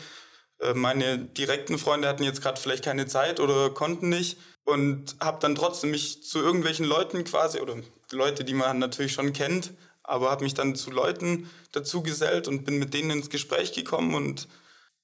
äh, 0.60 0.74
meine 0.74 1.18
direkten 1.18 1.78
Freunde 1.78 2.08
hatten 2.08 2.22
jetzt 2.22 2.42
gerade 2.42 2.60
vielleicht 2.60 2.84
keine 2.84 3.06
Zeit 3.06 3.40
oder 3.40 3.70
konnten 3.70 4.08
nicht 4.08 4.38
und 4.64 5.16
habe 5.20 5.38
dann 5.40 5.54
trotzdem 5.54 5.90
mich 5.90 6.22
zu 6.22 6.38
irgendwelchen 6.38 6.84
Leuten 6.84 7.24
quasi 7.24 7.60
oder 7.60 7.76
Leute, 8.12 8.44
die 8.44 8.54
man 8.54 8.78
natürlich 8.78 9.12
schon 9.12 9.32
kennt, 9.32 9.72
aber 10.08 10.30
habe 10.30 10.44
mich 10.44 10.54
dann 10.54 10.74
zu 10.74 10.90
Leuten 10.90 11.48
dazu 11.72 12.02
gesellt 12.02 12.48
und 12.48 12.64
bin 12.64 12.78
mit 12.78 12.94
denen 12.94 13.10
ins 13.10 13.30
Gespräch 13.30 13.72
gekommen 13.72 14.14
und 14.14 14.48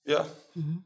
ja, 0.05 0.27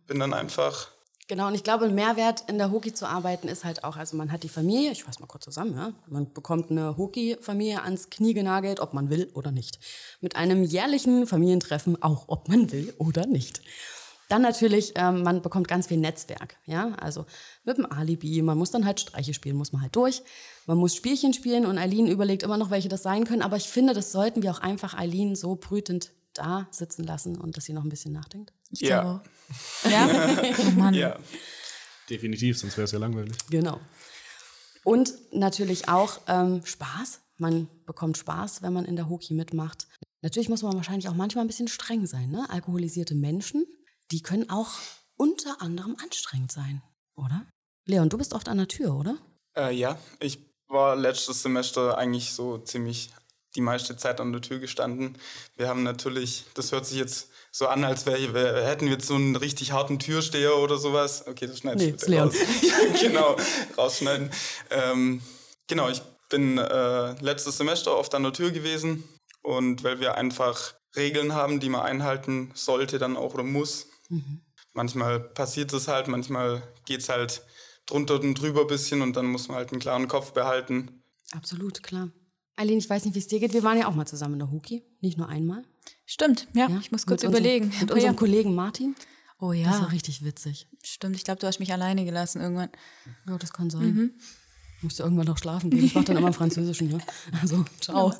bin 0.06 0.18
dann 0.18 0.34
einfach 0.34 0.88
Genau, 1.28 1.48
und 1.48 1.54
ich 1.54 1.62
glaube, 1.62 1.84
ein 1.84 1.94
Mehrwert 1.94 2.44
in 2.48 2.56
der 2.56 2.72
Hoki 2.72 2.94
zu 2.94 3.06
arbeiten 3.06 3.48
ist 3.48 3.62
halt 3.62 3.84
auch, 3.84 3.96
also 3.96 4.16
man 4.16 4.32
hat 4.32 4.44
die 4.44 4.48
Familie, 4.48 4.92
ich 4.92 5.04
fasse 5.04 5.20
mal 5.20 5.26
kurz 5.26 5.44
zusammen, 5.44 5.76
ja, 5.76 5.92
man 6.06 6.32
bekommt 6.32 6.70
eine 6.70 6.96
Hoki-Familie 6.96 7.82
ans 7.82 8.08
Knie 8.08 8.32
genagelt, 8.32 8.80
ob 8.80 8.94
man 8.94 9.10
will 9.10 9.30
oder 9.34 9.52
nicht. 9.52 9.78
Mit 10.22 10.36
einem 10.36 10.64
jährlichen 10.64 11.26
Familientreffen 11.26 12.02
auch, 12.02 12.24
ob 12.28 12.48
man 12.48 12.72
will 12.72 12.94
oder 12.96 13.26
nicht. 13.26 13.60
Dann 14.28 14.42
natürlich, 14.42 14.92
ähm, 14.96 15.22
man 15.22 15.40
bekommt 15.40 15.68
ganz 15.68 15.86
viel 15.86 15.96
Netzwerk, 15.96 16.56
ja, 16.66 16.90
also 17.00 17.24
mit 17.64 17.78
dem 17.78 17.90
Alibi, 17.90 18.42
man 18.42 18.58
muss 18.58 18.70
dann 18.70 18.84
halt 18.84 19.00
Streiche 19.00 19.32
spielen, 19.32 19.56
muss 19.56 19.72
man 19.72 19.80
halt 19.80 19.96
durch. 19.96 20.22
Man 20.66 20.76
muss 20.76 20.94
Spielchen 20.94 21.32
spielen 21.32 21.64
und 21.64 21.78
Eileen 21.78 22.06
überlegt 22.06 22.42
immer 22.42 22.58
noch, 22.58 22.70
welche 22.70 22.88
das 22.90 23.02
sein 23.02 23.24
können, 23.24 23.40
aber 23.42 23.56
ich 23.56 23.68
finde, 23.68 23.94
das 23.94 24.12
sollten 24.12 24.42
wir 24.42 24.50
auch 24.52 24.60
einfach 24.60 24.92
Eileen 24.94 25.34
so 25.34 25.56
brütend 25.56 26.12
da 26.34 26.68
sitzen 26.70 27.04
lassen 27.04 27.36
und 27.38 27.56
dass 27.56 27.64
sie 27.64 27.72
noch 27.72 27.82
ein 27.84 27.88
bisschen 27.88 28.12
nachdenkt. 28.12 28.52
Ich 28.70 28.80
Ja. 28.82 29.00
glaube. 29.00 29.22
Ja? 29.90 30.08
Oh 30.58 30.70
Mann. 30.78 30.92
ja. 30.94 31.16
Definitiv, 32.10 32.58
sonst 32.58 32.76
wäre 32.76 32.84
es 32.84 32.92
ja 32.92 32.98
langweilig. 32.98 33.34
Genau. 33.50 33.80
Und 34.84 35.14
natürlich 35.32 35.88
auch 35.88 36.20
ähm, 36.28 36.60
Spaß. 36.64 37.20
Man 37.38 37.68
bekommt 37.86 38.16
Spaß, 38.18 38.62
wenn 38.62 38.72
man 38.72 38.84
in 38.84 38.96
der 38.96 39.08
Hoki 39.08 39.32
mitmacht. 39.34 39.86
Natürlich 40.22 40.48
muss 40.48 40.62
man 40.62 40.74
wahrscheinlich 40.74 41.08
auch 41.08 41.14
manchmal 41.14 41.44
ein 41.44 41.48
bisschen 41.48 41.68
streng 41.68 42.06
sein. 42.06 42.30
Ne? 42.30 42.46
Alkoholisierte 42.50 43.14
Menschen, 43.14 43.64
die 44.10 44.22
können 44.22 44.50
auch 44.50 44.70
unter 45.16 45.60
anderem 45.60 45.96
anstrengend 46.02 46.52
sein, 46.52 46.82
oder? 47.16 47.44
Leon, 47.86 48.08
du 48.08 48.18
bist 48.18 48.34
oft 48.34 48.48
an 48.48 48.58
der 48.58 48.68
Tür, 48.68 48.94
oder? 48.94 49.18
Äh, 49.56 49.74
ja, 49.74 49.98
ich 50.20 50.38
war 50.68 50.96
letztes 50.96 51.42
Semester 51.42 51.96
eigentlich 51.96 52.32
so 52.32 52.58
ziemlich 52.58 53.10
die 53.54 53.60
meiste 53.60 53.96
Zeit 53.96 54.20
an 54.20 54.32
der 54.32 54.42
Tür 54.42 54.58
gestanden. 54.58 55.16
Wir 55.56 55.68
haben 55.68 55.82
natürlich, 55.82 56.44
das 56.54 56.70
hört 56.70 56.86
sich 56.86 56.98
jetzt 56.98 57.30
so 57.50 57.66
an, 57.66 57.82
als 57.82 58.06
wär, 58.06 58.34
wär, 58.34 58.66
hätten 58.66 58.86
wir 58.86 58.92
jetzt 58.92 59.06
so 59.06 59.14
einen 59.14 59.36
richtig 59.36 59.72
harten 59.72 59.98
Türsteher 59.98 60.56
oder 60.58 60.76
sowas. 60.76 61.26
Okay, 61.26 61.46
das 61.46 61.58
schneidest 61.58 62.08
Nee, 62.08 62.16
du 62.16 62.22
raus. 62.22 62.34
genau, 63.00 63.36
rausschneiden. 63.76 64.30
Ähm, 64.70 65.22
genau, 65.66 65.88
ich 65.88 66.02
bin 66.28 66.58
äh, 66.58 67.12
letztes 67.22 67.56
Semester 67.56 67.96
oft 67.96 68.14
an 68.14 68.22
der 68.22 68.32
Tür 68.32 68.50
gewesen 68.50 69.02
und 69.42 69.82
weil 69.82 69.98
wir 69.98 70.16
einfach 70.16 70.74
Regeln 70.94 71.34
haben, 71.34 71.58
die 71.58 71.68
man 71.68 71.82
einhalten 71.82 72.50
sollte 72.54 72.98
dann 72.98 73.16
auch 73.16 73.34
oder 73.34 73.44
muss. 73.44 73.86
Manchmal 74.72 75.20
passiert 75.20 75.72
es 75.72 75.88
halt, 75.88 76.08
manchmal 76.08 76.62
geht 76.84 77.00
es 77.00 77.08
halt 77.08 77.42
drunter 77.86 78.20
und 78.20 78.34
drüber 78.34 78.62
ein 78.62 78.66
bisschen 78.66 79.02
und 79.02 79.16
dann 79.16 79.26
muss 79.26 79.48
man 79.48 79.56
halt 79.56 79.72
einen 79.72 79.80
klaren 79.80 80.08
Kopf 80.08 80.32
behalten. 80.32 81.02
Absolut, 81.32 81.82
klar. 81.82 82.10
Eileen, 82.56 82.78
ich 82.78 82.88
weiß 82.90 83.04
nicht, 83.04 83.14
wie 83.14 83.18
es 83.20 83.28
dir 83.28 83.38
geht. 83.40 83.52
Wir 83.52 83.62
waren 83.62 83.78
ja 83.78 83.86
auch 83.86 83.94
mal 83.94 84.06
zusammen 84.06 84.34
in 84.34 84.38
der 84.40 84.50
Hoki. 84.50 84.82
Nicht 85.00 85.16
nur 85.16 85.28
einmal. 85.28 85.62
Stimmt, 86.06 86.48
ja, 86.54 86.68
Ja? 86.68 86.78
ich 86.80 86.90
muss 86.90 87.06
kurz 87.06 87.22
Mit 87.22 87.30
überlegen. 87.30 87.66
Unserem, 87.66 87.80
mit 87.82 87.90
unserem 87.92 88.14
ja. 88.14 88.18
Kollegen 88.18 88.54
Martin. 88.54 88.94
Oh 89.40 89.52
Das 89.52 89.60
ja, 89.60 89.70
war 89.82 89.92
richtig 89.92 90.24
witzig. 90.24 90.66
stimmt. 90.82 91.14
Ich 91.16 91.24
glaube, 91.24 91.38
du 91.40 91.46
hast 91.46 91.60
mich 91.60 91.72
alleine 91.72 92.04
gelassen 92.04 92.40
irgendwann. 92.40 92.70
Ja, 93.28 93.38
das 93.38 93.52
kann 93.52 93.70
sein. 93.70 94.14
Musste 94.82 95.02
irgendwann 95.02 95.26
noch 95.26 95.38
schlafen 95.38 95.70
gehen. 95.70 95.84
Ich 95.84 95.94
mache 95.94 96.06
dann 96.06 96.16
immer 96.16 96.28
im 96.28 96.34
Französischen. 96.34 96.88
Ne? 96.88 96.98
Also, 97.40 97.64
ciao. 97.80 98.12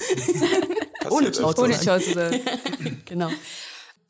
Ohne 1.10 1.32
Ciao 1.32 1.52
zu 1.52 1.62
Ohne 1.62 1.74
sagen. 1.74 1.82
Ciao 1.82 1.98
zu 2.00 2.12
sagen. 2.14 3.02
genau. 3.04 3.30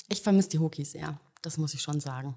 Ich 0.08 0.20
vermisse 0.22 0.48
die 0.50 0.58
Hoki 0.58 0.84
sehr. 0.84 1.18
Das 1.42 1.56
muss 1.58 1.74
ich 1.74 1.82
schon 1.82 2.00
sagen. 2.00 2.36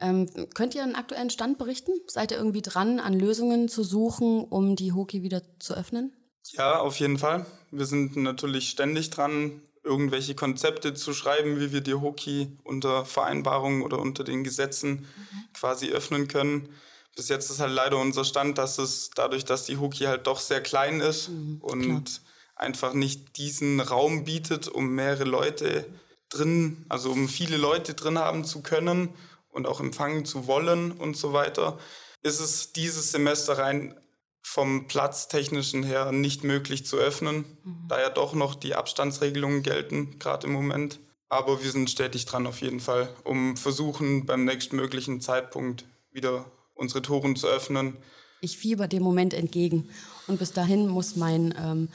Ähm, 0.00 0.28
könnt 0.54 0.74
ihr 0.74 0.82
einen 0.82 0.96
aktuellen 0.96 1.30
Stand 1.30 1.58
berichten? 1.58 1.92
Seid 2.08 2.30
ihr 2.32 2.36
irgendwie 2.38 2.62
dran, 2.62 2.98
an 2.98 3.12
Lösungen 3.18 3.68
zu 3.68 3.84
suchen, 3.84 4.44
um 4.44 4.76
die 4.76 4.92
Hoki 4.92 5.22
wieder 5.22 5.42
zu 5.60 5.74
öffnen? 5.74 6.12
Ja, 6.52 6.78
auf 6.80 6.98
jeden 6.98 7.18
Fall. 7.18 7.46
Wir 7.70 7.86
sind 7.86 8.16
natürlich 8.16 8.68
ständig 8.68 9.10
dran, 9.10 9.62
irgendwelche 9.82 10.34
Konzepte 10.34 10.94
zu 10.94 11.14
schreiben, 11.14 11.60
wie 11.60 11.72
wir 11.72 11.80
die 11.80 11.94
Hoki 11.94 12.58
unter 12.64 13.04
Vereinbarungen 13.04 13.82
oder 13.82 13.98
unter 13.98 14.24
den 14.24 14.42
Gesetzen 14.44 15.06
quasi 15.52 15.90
öffnen 15.90 16.26
können. 16.28 16.68
bis 17.16 17.28
jetzt 17.28 17.48
ist 17.50 17.60
halt 17.60 17.72
leider 17.72 17.98
unser 17.98 18.24
Stand, 18.24 18.58
dass 18.58 18.78
es 18.78 19.10
dadurch, 19.14 19.44
dass 19.44 19.66
die 19.66 19.76
Hockey 19.78 20.04
halt 20.04 20.26
doch 20.26 20.40
sehr 20.40 20.60
klein 20.60 21.00
ist 21.00 21.28
Mhm, 21.28 21.58
und 21.60 22.20
einfach 22.56 22.92
nicht 22.94 23.36
diesen 23.36 23.78
Raum 23.80 24.24
bietet, 24.24 24.66
um 24.68 24.88
mehrere 24.88 25.24
Leute 25.24 25.86
drin, 26.34 26.84
also 26.88 27.10
um 27.10 27.28
viele 27.28 27.56
Leute 27.56 27.94
drin 27.94 28.18
haben 28.18 28.44
zu 28.44 28.62
können 28.62 29.10
und 29.50 29.66
auch 29.66 29.80
empfangen 29.80 30.24
zu 30.24 30.46
wollen 30.46 30.92
und 30.92 31.16
so 31.16 31.32
weiter, 31.32 31.78
ist 32.22 32.40
es 32.40 32.72
dieses 32.72 33.12
Semester 33.12 33.58
rein 33.58 33.94
vom 34.42 34.86
Platztechnischen 34.86 35.82
her 35.82 36.12
nicht 36.12 36.44
möglich 36.44 36.84
zu 36.86 36.96
öffnen, 36.96 37.44
da 37.88 38.00
ja 38.00 38.10
doch 38.10 38.34
noch 38.34 38.54
die 38.54 38.74
Abstandsregelungen 38.74 39.62
gelten, 39.62 40.18
gerade 40.18 40.46
im 40.46 40.52
Moment. 40.52 41.00
Aber 41.28 41.62
wir 41.62 41.70
sind 41.70 41.90
stetig 41.90 42.26
dran 42.26 42.46
auf 42.46 42.60
jeden 42.60 42.80
Fall, 42.80 43.08
um 43.24 43.56
versuchen 43.56 44.26
beim 44.26 44.44
nächstmöglichen 44.44 45.20
Zeitpunkt 45.20 45.86
wieder 46.12 46.44
unsere 46.74 47.02
Toren 47.02 47.36
zu 47.36 47.46
öffnen. 47.46 47.96
Ich 48.40 48.58
fieber 48.58 48.86
dem 48.86 49.02
Moment 49.02 49.32
entgegen. 49.32 49.88
Und 50.26 50.38
bis 50.38 50.52
dahin 50.52 50.88
muss 50.88 51.16
mein, 51.16 51.54
ähm, 51.58 51.88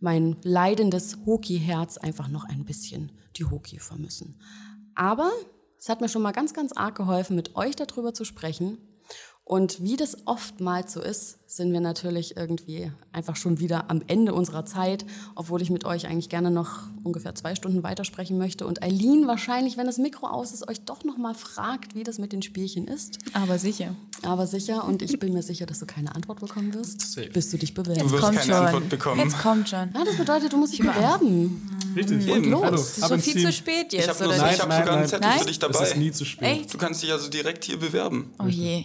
mein 0.00 0.36
leidendes 0.42 1.18
Hockey-Herz 1.26 1.98
einfach 1.98 2.28
noch 2.28 2.44
ein 2.44 2.64
bisschen 2.64 3.12
die 3.36 3.44
Hockey 3.44 3.78
vermissen. 3.78 4.40
Aber 4.94 5.30
es 5.78 5.88
hat 5.88 6.00
mir 6.00 6.08
schon 6.08 6.22
mal 6.22 6.32
ganz, 6.32 6.52
ganz 6.52 6.72
arg 6.72 6.96
geholfen, 6.96 7.36
mit 7.36 7.56
euch 7.56 7.76
darüber 7.76 8.12
zu 8.12 8.24
sprechen. 8.24 8.78
Und 9.50 9.82
wie 9.82 9.96
das 9.96 10.16
oftmals 10.26 10.92
so 10.92 11.00
ist, 11.00 11.38
sind 11.48 11.72
wir 11.72 11.80
natürlich 11.80 12.36
irgendwie 12.36 12.92
einfach 13.12 13.34
schon 13.34 13.58
wieder 13.58 13.90
am 13.90 14.00
Ende 14.06 14.32
unserer 14.32 14.64
Zeit, 14.64 15.04
obwohl 15.34 15.60
ich 15.60 15.70
mit 15.70 15.84
euch 15.84 16.06
eigentlich 16.06 16.28
gerne 16.28 16.52
noch 16.52 16.82
ungefähr 17.02 17.34
zwei 17.34 17.56
Stunden 17.56 17.82
weitersprechen 17.82 18.38
möchte. 18.38 18.64
Und 18.64 18.80
Eileen 18.84 19.26
wahrscheinlich, 19.26 19.76
wenn 19.76 19.86
das 19.86 19.98
Mikro 19.98 20.28
aus 20.28 20.52
ist, 20.52 20.68
euch 20.68 20.82
doch 20.84 21.02
noch 21.02 21.16
mal 21.16 21.34
fragt, 21.34 21.96
wie 21.96 22.04
das 22.04 22.18
mit 22.18 22.32
den 22.32 22.42
Spielchen 22.42 22.86
ist. 22.86 23.18
Aber 23.32 23.58
sicher. 23.58 23.96
Aber 24.22 24.46
sicher, 24.46 24.84
und 24.84 25.02
ich 25.02 25.18
bin 25.18 25.32
mir 25.32 25.42
sicher, 25.42 25.66
dass 25.66 25.80
du 25.80 25.86
keine 25.86 26.14
Antwort 26.14 26.38
bekommen 26.38 26.72
wirst, 26.72 27.00
Safe. 27.00 27.28
bis 27.30 27.50
du 27.50 27.58
dich 27.58 27.74
bewirbst. 27.74 28.02
Du 28.02 28.10
wirst 28.12 28.22
kommt 28.22 28.38
keine 28.38 28.52
schon. 28.54 28.66
Antwort 28.66 28.88
bekommen. 28.88 29.20
Jetzt 29.20 29.38
kommt 29.40 29.68
schon. 29.68 29.90
Ja, 29.92 30.04
das 30.04 30.16
bedeutet, 30.16 30.52
du 30.52 30.58
musst 30.58 30.74
dich 30.74 30.80
bewerben. 30.86 31.68
Richtig. 31.96 32.30
Und 32.30 32.44
los. 32.44 32.80
Es 32.80 32.98
ist 32.98 33.08
schon 33.08 33.20
viel 33.20 33.32
Team. 33.32 33.46
zu 33.46 33.52
spät 33.52 33.86
Ich 33.92 33.98
jetzt, 33.98 34.10
habe 34.10 34.28
oder 34.28 34.36
Nein, 34.38 34.50
nicht? 34.50 34.62
hab 34.62 34.70
sogar 34.72 34.90
einen 34.90 35.00
nein. 35.00 35.08
Zettel 35.08 35.28
für 35.28 35.36
Nein? 35.38 35.46
dich 35.46 35.50
Es 35.54 35.58
dabei. 35.58 35.84
ist 35.88 35.96
nie 35.96 36.12
zu 36.12 36.24
spät. 36.24 36.60
Echt? 36.60 36.72
Du 36.74 36.78
kannst 36.78 37.02
dich 37.02 37.10
also 37.10 37.28
direkt 37.28 37.64
hier 37.64 37.80
bewerben. 37.80 38.32
Oh 38.38 38.46
je. 38.46 38.84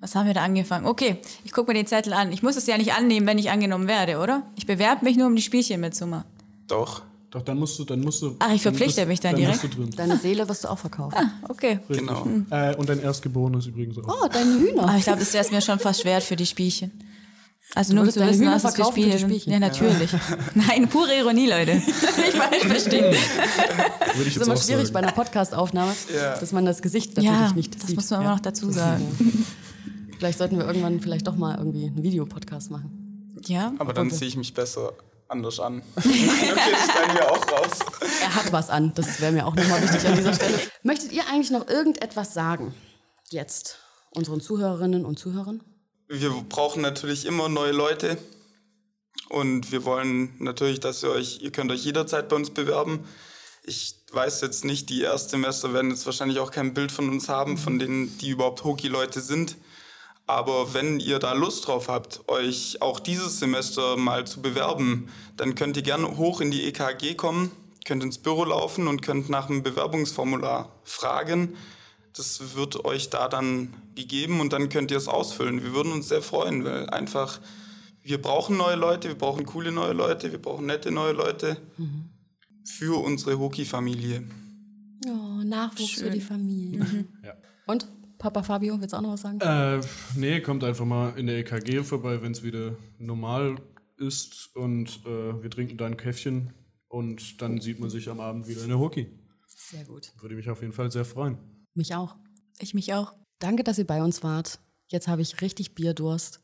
Was 0.00 0.14
haben 0.14 0.26
wir 0.26 0.34
da 0.34 0.42
angefangen? 0.42 0.86
Okay, 0.86 1.18
ich 1.44 1.52
gucke 1.52 1.70
mir 1.70 1.74
den 1.74 1.86
Zettel 1.86 2.12
an. 2.14 2.32
Ich 2.32 2.42
muss 2.42 2.56
es 2.56 2.66
ja 2.66 2.78
nicht 2.78 2.94
annehmen, 2.94 3.26
wenn 3.26 3.38
ich 3.38 3.50
angenommen 3.50 3.86
werde, 3.86 4.18
oder? 4.18 4.42
Ich 4.56 4.66
bewerbe 4.66 5.04
mich 5.04 5.16
nur, 5.16 5.26
um 5.26 5.36
die 5.36 5.42
Spielchen 5.42 5.80
mitzumachen. 5.80 6.24
Doch, 6.68 7.02
Doch, 7.30 7.42
dann 7.42 7.58
musst 7.58 7.78
du, 7.78 7.84
dann 7.84 8.00
musst 8.00 8.22
du. 8.22 8.34
Ach, 8.38 8.50
ich 8.52 8.62
verpflichte 8.62 9.02
bist- 9.02 9.08
mich 9.08 9.20
dann 9.20 9.36
Bist 9.36 9.62
du 9.62 9.68
drin. 9.68 9.90
Deine 9.94 10.16
Seele 10.16 10.48
wirst 10.48 10.64
du 10.64 10.68
auch 10.68 10.78
verkaufen. 10.78 11.30
Okay. 11.48 11.78
Richtig. 11.88 11.98
genau. 12.08 12.26
Äh, 12.50 12.74
und 12.76 12.88
dein 12.88 13.00
Erstgeborenes 13.00 13.66
übrigens 13.66 13.98
auch. 13.98 14.22
Oh, 14.24 14.28
deine 14.28 14.58
Hühner. 14.58 14.84
Aber 14.84 14.96
ich 14.96 15.04
glaube, 15.04 15.18
das 15.20 15.32
wäre 15.34 15.44
es 15.44 15.50
mir 15.52 15.60
schon 15.60 15.78
fast 15.78 16.04
wert 16.04 16.22
für 16.24 16.34
die 16.36 16.46
Spielchen. 16.46 16.90
Also 17.76 17.94
nur 17.94 18.02
um 18.02 18.10
zu 18.10 18.18
deine 18.18 18.32
wissen, 18.32 18.46
was 18.46 18.62
das 18.62 18.72
für 18.74 18.82
verkaufen 18.82 18.94
für 18.94 19.00
die 19.10 19.16
Spiele 19.18 19.18
sind. 19.20 19.40
Spielchen? 19.42 19.52
Ja, 19.52 19.58
natürlich. 19.60 20.10
Nein, 20.54 20.88
pure 20.88 21.14
Ironie, 21.16 21.48
Leute. 21.48 21.74
Nicht 21.76 21.92
falsch 21.92 22.64
verstehen. 22.66 23.04
Würde 23.04 23.14
ich 24.28 24.34
Das 24.34 24.36
ist 24.38 24.46
immer 24.48 24.56
schwierig 24.56 24.82
sagen. 24.88 24.92
bei 24.94 24.98
einer 25.00 25.12
Podcastaufnahme, 25.12 25.92
Ja. 26.12 26.36
dass 26.38 26.50
man 26.50 26.64
das 26.64 26.82
Gesicht 26.82 27.10
natürlich 27.16 27.30
Ja, 27.30 27.52
nicht 27.52 27.76
das 27.76 27.86
sieht. 27.86 27.96
muss 27.96 28.10
man 28.10 28.22
immer 28.22 28.30
noch 28.32 28.40
dazu 28.40 28.70
sagen. 28.72 29.06
Vielleicht 30.20 30.36
sollten 30.36 30.58
wir 30.58 30.66
irgendwann 30.66 31.00
vielleicht 31.00 31.26
doch 31.26 31.34
mal 31.36 31.56
irgendwie 31.56 31.86
einen 31.86 32.02
Videopodcast 32.02 32.70
machen. 32.70 33.32
Ja, 33.46 33.72
Aber 33.78 33.94
dann 33.94 34.10
sehe 34.10 34.28
ich 34.28 34.36
mich 34.36 34.52
besser 34.52 34.92
anders 35.28 35.58
an. 35.58 35.80
okay, 35.96 36.10
das 36.54 36.84
schneiden 36.84 37.14
wir 37.14 37.32
auch 37.32 37.50
raus. 37.50 37.78
Er 38.20 38.34
hat 38.34 38.52
was 38.52 38.68
an, 38.68 38.92
das 38.94 39.18
wäre 39.22 39.32
mir 39.32 39.46
auch 39.46 39.56
nochmal 39.56 39.82
wichtig 39.82 40.06
an 40.06 40.16
dieser 40.16 40.34
Stelle. 40.34 40.58
Möchtet 40.82 41.12
ihr 41.12 41.26
eigentlich 41.26 41.50
noch 41.50 41.66
irgendetwas 41.68 42.34
sagen? 42.34 42.74
Jetzt 43.30 43.78
unseren 44.10 44.42
Zuhörerinnen 44.42 45.06
und 45.06 45.18
Zuhörern? 45.18 45.62
Wir 46.08 46.28
brauchen 46.50 46.82
natürlich 46.82 47.24
immer 47.24 47.48
neue 47.48 47.72
Leute. 47.72 48.18
Und 49.30 49.72
wir 49.72 49.86
wollen 49.86 50.34
natürlich, 50.38 50.80
dass 50.80 51.02
ihr 51.02 51.12
euch, 51.12 51.40
ihr 51.40 51.50
könnt 51.50 51.72
euch 51.72 51.82
jederzeit 51.82 52.28
bei 52.28 52.36
uns 52.36 52.50
bewerben. 52.50 53.06
Ich 53.64 53.94
weiß 54.12 54.42
jetzt 54.42 54.66
nicht, 54.66 54.90
die 54.90 55.00
Erstsemester 55.00 55.72
werden 55.72 55.90
jetzt 55.90 56.04
wahrscheinlich 56.04 56.40
auch 56.40 56.50
kein 56.50 56.74
Bild 56.74 56.92
von 56.92 57.08
uns 57.08 57.30
haben, 57.30 57.56
von 57.56 57.78
denen, 57.78 58.18
die 58.18 58.28
überhaupt 58.28 58.64
Hockey-Leute 58.64 59.22
sind. 59.22 59.56
Aber 60.30 60.74
wenn 60.74 61.00
ihr 61.00 61.18
da 61.18 61.32
Lust 61.32 61.66
drauf 61.66 61.88
habt, 61.88 62.28
euch 62.28 62.80
auch 62.80 63.00
dieses 63.00 63.40
Semester 63.40 63.96
mal 63.96 64.28
zu 64.28 64.40
bewerben, 64.40 65.08
dann 65.36 65.56
könnt 65.56 65.76
ihr 65.76 65.82
gerne 65.82 66.18
hoch 66.18 66.40
in 66.40 66.52
die 66.52 66.68
EKG 66.68 67.14
kommen, 67.14 67.50
könnt 67.84 68.04
ins 68.04 68.18
Büro 68.18 68.44
laufen 68.44 68.86
und 68.86 69.02
könnt 69.02 69.28
nach 69.28 69.50
einem 69.50 69.64
Bewerbungsformular 69.64 70.70
fragen. 70.84 71.56
Das 72.16 72.54
wird 72.54 72.84
euch 72.84 73.10
da 73.10 73.26
dann 73.26 73.74
gegeben 73.96 74.40
und 74.40 74.52
dann 74.52 74.68
könnt 74.68 74.92
ihr 74.92 74.98
es 74.98 75.08
ausfüllen. 75.08 75.64
Wir 75.64 75.74
würden 75.74 75.90
uns 75.90 76.06
sehr 76.06 76.22
freuen, 76.22 76.64
weil 76.64 76.88
einfach 76.90 77.40
wir 78.04 78.22
brauchen 78.22 78.56
neue 78.56 78.76
Leute, 78.76 79.08
wir 79.08 79.18
brauchen 79.18 79.44
coole 79.46 79.72
neue 79.72 79.94
Leute, 79.94 80.30
wir 80.30 80.40
brauchen 80.40 80.66
nette 80.66 80.92
neue 80.92 81.12
Leute 81.12 81.56
für 82.64 83.02
unsere 83.02 83.36
Hockey-Familie. 83.36 84.22
Oh, 85.08 85.42
Nachwuchs 85.42 85.94
für 85.94 86.10
die 86.10 86.20
Familie. 86.20 86.86
Ja. 87.24 87.34
Und 87.66 87.88
Papa 88.20 88.42
Fabio, 88.42 88.78
willst 88.78 88.92
du 88.92 88.98
auch 88.98 89.02
noch 89.02 89.12
was 89.12 89.22
sagen? 89.22 89.40
Äh, 89.40 89.80
nee, 90.14 90.40
kommt 90.42 90.62
einfach 90.62 90.84
mal 90.84 91.18
in 91.18 91.26
der 91.26 91.38
EKG 91.38 91.82
vorbei, 91.82 92.20
wenn 92.20 92.32
es 92.32 92.42
wieder 92.42 92.76
normal 92.98 93.56
ist 93.96 94.54
und 94.54 95.00
äh, 95.06 95.42
wir 95.42 95.50
trinken 95.50 95.78
da 95.78 95.86
ein 95.86 95.96
Käffchen 95.96 96.52
und 96.88 97.40
dann 97.40 97.60
sieht 97.62 97.80
man 97.80 97.88
sich 97.88 98.10
am 98.10 98.20
Abend 98.20 98.46
wieder 98.46 98.62
in 98.62 98.68
der 98.68 98.78
Hockey. 98.78 99.06
Sehr 99.46 99.84
gut. 99.84 100.12
Würde 100.20 100.34
mich 100.34 100.50
auf 100.50 100.60
jeden 100.60 100.74
Fall 100.74 100.90
sehr 100.92 101.06
freuen. 101.06 101.38
Mich 101.74 101.94
auch. 101.94 102.14
ich 102.58 102.74
mich 102.74 102.92
auch. 102.92 103.14
Danke, 103.38 103.64
dass 103.64 103.78
ihr 103.78 103.86
bei 103.86 104.02
uns 104.02 104.22
wart. 104.22 104.60
Jetzt 104.88 105.08
habe 105.08 105.22
ich 105.22 105.40
richtig 105.40 105.74
Bierdurst. 105.74 106.40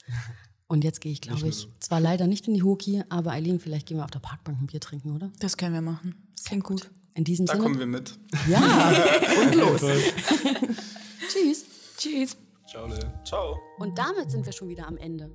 Und 0.69 0.83
jetzt 0.83 1.01
gehe 1.03 1.13
ich, 1.13 1.21
glaube 1.21 1.47
ich, 1.47 1.69
zwar 1.79 2.01
leider 2.01 2.27
nicht 2.27 2.49
in 2.49 2.55
die 2.55 2.63
Hockey, 2.63 3.03
aber 3.11 3.33
Eileen, 3.33 3.61
vielleicht 3.61 3.87
gehen 3.87 3.99
wir 3.99 4.05
auf 4.05 4.11
der 4.11 4.19
Parkbank 4.21 4.61
ein 4.61 4.67
Bier 4.67 4.81
trinken, 4.81 5.15
oder? 5.15 5.31
Das 5.41 5.57
können 5.59 5.75
wir 5.75 5.83
machen. 5.83 6.15
Das 6.37 6.47
klingt 6.47 6.65
gut. 6.65 6.91
In 7.15 7.25
diesem 7.25 7.47
Da 7.47 7.53
Sinne. 7.53 7.65
kommen 7.65 7.79
wir 7.79 7.87
mit. 7.87 8.19
Ja, 8.49 8.95
und 9.43 9.55
los. 9.55 9.83
Tschüss. 11.29 11.65
Tschüss. 11.97 12.37
Ciao. 12.69 12.89
Ciao. 13.25 13.59
Und 13.79 13.99
damit 13.99 14.31
sind 14.31 14.45
wir 14.45 14.53
schon 14.53 14.69
wieder 14.69 14.87
am 14.87 14.97
Ende. 14.97 15.31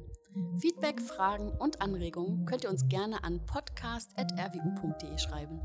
Feedback, 0.59 1.01
Fragen 1.01 1.51
und 1.59 1.81
Anregungen 1.81 2.45
könnt 2.45 2.63
ihr 2.63 2.69
uns 2.69 2.87
gerne 2.87 3.23
an 3.23 3.45
podcast.rwu.de 3.45 5.17
schreiben. 5.17 5.59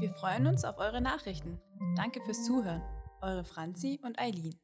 Wir 0.00 0.10
freuen 0.12 0.46
uns 0.46 0.64
auf 0.64 0.78
eure 0.78 1.00
Nachrichten. 1.00 1.60
Danke 1.96 2.20
fürs 2.22 2.44
Zuhören. 2.44 2.82
Eure 3.22 3.44
Franzi 3.44 4.00
und 4.02 4.18
Eileen. 4.18 4.58